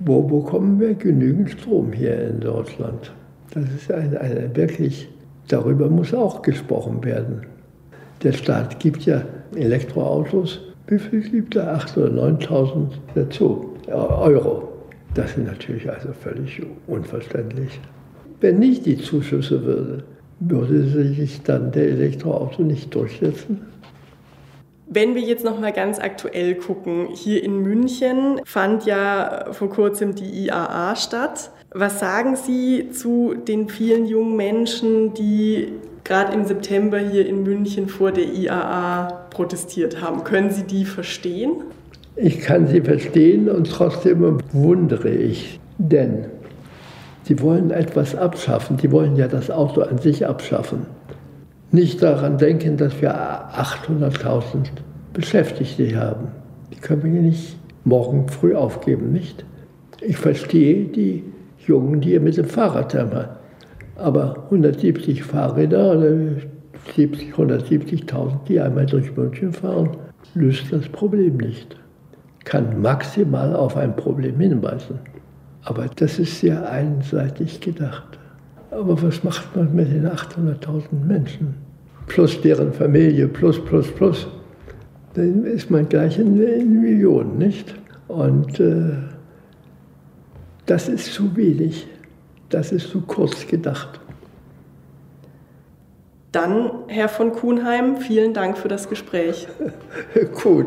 wo 0.00 0.22
bekommen 0.22 0.78
wir 0.78 0.94
genügend 0.94 1.50
Strom 1.50 1.92
hier 1.92 2.28
in 2.28 2.40
Deutschland? 2.40 3.12
Das 3.52 3.64
ist 3.64 3.90
eine, 3.90 4.20
eine 4.20 4.54
wirklich, 4.54 5.08
darüber 5.48 5.88
muss 5.88 6.14
auch 6.14 6.42
gesprochen 6.42 7.02
werden. 7.04 7.42
Der 8.22 8.32
Staat 8.32 8.78
gibt 8.78 9.02
ja 9.02 9.22
Elektroautos, 9.54 10.60
wie 10.88 10.98
viel 10.98 11.20
gibt 11.28 11.56
er? 11.56 11.78
8.000 11.78 11.98
oder 11.98 12.22
9.000 12.28 12.86
dazu, 13.14 13.74
Euro. 13.88 14.68
Das 15.14 15.30
ist 15.36 15.46
natürlich 15.46 15.88
also 15.88 16.08
völlig 16.12 16.62
unverständlich. 16.86 17.80
Wenn 18.40 18.58
nicht 18.58 18.84
die 18.84 18.98
Zuschüsse 18.98 19.64
würde, 19.64 20.04
würde 20.40 20.82
sich 20.84 21.42
dann 21.42 21.72
der 21.72 21.88
Elektroauto 21.88 22.62
nicht 22.62 22.94
durchsetzen? 22.94 23.66
Wenn 24.88 25.14
wir 25.14 25.22
jetzt 25.22 25.44
noch 25.44 25.58
mal 25.58 25.72
ganz 25.72 25.98
aktuell 25.98 26.54
gucken, 26.54 27.08
hier 27.12 27.42
in 27.42 27.62
München 27.62 28.40
fand 28.44 28.86
ja 28.86 29.46
vor 29.50 29.68
kurzem 29.68 30.14
die 30.14 30.46
IAA 30.46 30.94
statt. 30.94 31.50
Was 31.72 31.98
sagen 31.98 32.36
Sie 32.36 32.90
zu 32.90 33.34
den 33.34 33.68
vielen 33.68 34.06
jungen 34.06 34.36
Menschen, 34.36 35.12
die 35.14 35.72
gerade 36.06 36.32
im 36.32 36.44
September 36.44 36.98
hier 36.98 37.26
in 37.26 37.42
München 37.42 37.88
vor 37.88 38.12
der 38.12 38.24
IAA 38.24 39.26
protestiert 39.30 40.00
haben? 40.00 40.24
Können 40.24 40.50
Sie 40.50 40.62
die 40.62 40.84
verstehen? 40.84 41.62
Ich 42.14 42.40
kann 42.40 42.66
sie 42.66 42.80
verstehen 42.80 43.50
und 43.50 43.70
trotzdem 43.70 44.38
wundere 44.52 45.10
ich, 45.10 45.60
denn 45.76 46.26
Sie 47.24 47.40
wollen 47.40 47.72
etwas 47.72 48.14
abschaffen. 48.14 48.76
Die 48.76 48.92
wollen 48.92 49.16
ja 49.16 49.26
das 49.26 49.50
Auto 49.50 49.80
an 49.82 49.98
sich 49.98 50.24
abschaffen. 50.24 50.86
Nicht 51.72 52.00
daran 52.00 52.38
denken, 52.38 52.76
dass 52.76 53.02
wir 53.02 53.12
800.000 53.12 54.68
Beschäftigte 55.12 55.96
haben. 55.96 56.28
Die 56.72 56.76
können 56.76 57.02
wir 57.02 57.10
nicht 57.10 57.56
morgen 57.84 58.28
früh 58.28 58.54
aufgeben, 58.54 59.12
nicht? 59.12 59.44
Ich 60.00 60.16
verstehe 60.16 60.84
die 60.84 61.24
Jungen, 61.66 62.00
die 62.00 62.12
ihr 62.12 62.20
mit 62.20 62.36
dem 62.36 62.44
Fahrrad 62.44 62.94
haben. 62.94 63.24
Aber 63.96 64.44
170 64.44 65.22
Fahrräder 65.22 65.96
oder 65.96 66.12
70, 66.94 67.34
170.000, 67.34 68.44
die 68.48 68.60
einmal 68.60 68.86
durch 68.86 69.16
München 69.16 69.52
fahren, 69.52 69.90
löst 70.34 70.72
das 70.72 70.88
Problem 70.88 71.38
nicht. 71.38 71.76
Kann 72.44 72.80
maximal 72.80 73.54
auf 73.56 73.76
ein 73.76 73.96
Problem 73.96 74.38
hinweisen. 74.38 74.98
Aber 75.62 75.86
das 75.96 76.18
ist 76.18 76.40
sehr 76.40 76.70
einseitig 76.70 77.60
gedacht. 77.60 78.18
Aber 78.70 79.00
was 79.02 79.24
macht 79.24 79.56
man 79.56 79.74
mit 79.74 79.90
den 79.90 80.06
800.000 80.06 81.04
Menschen? 81.06 81.54
Plus 82.06 82.40
deren 82.40 82.72
Familie, 82.72 83.26
plus, 83.26 83.62
plus, 83.64 83.90
plus. 83.90 84.28
Dann 85.14 85.44
ist 85.44 85.70
man 85.70 85.88
gleich 85.88 86.18
in, 86.18 86.40
in 86.40 86.80
Millionen, 86.82 87.38
nicht? 87.38 87.74
Und 88.06 88.60
äh, 88.60 88.92
das 90.66 90.88
ist 90.88 91.14
zu 91.14 91.34
wenig. 91.34 91.88
Das 92.48 92.72
ist 92.72 92.90
zu 92.90 93.00
kurz 93.00 93.46
gedacht. 93.46 94.00
Dann, 96.32 96.70
Herr 96.88 97.08
von 97.08 97.32
Kuhnheim, 97.32 97.96
vielen 97.96 98.34
Dank 98.34 98.58
für 98.58 98.68
das 98.68 98.88
Gespräch. 98.88 99.48
Gut. 100.42 100.66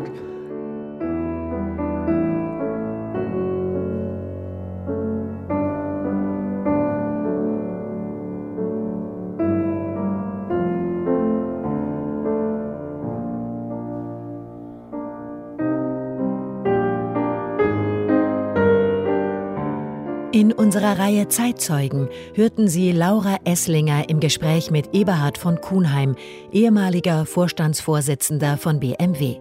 Unserer 20.90 21.04
Reihe 21.04 21.28
Zeitzeugen 21.28 22.08
hörten 22.34 22.66
Sie 22.66 22.90
Laura 22.90 23.36
Esslinger 23.44 24.08
im 24.08 24.18
Gespräch 24.18 24.72
mit 24.72 24.92
Eberhard 24.92 25.38
von 25.38 25.60
Kuhnheim, 25.60 26.16
ehemaliger 26.50 27.26
Vorstandsvorsitzender 27.26 28.56
von 28.56 28.80
BMW. 28.80 29.36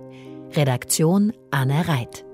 Redaktion 0.55 1.33
Anne 1.49 1.87
Reit. 1.87 2.28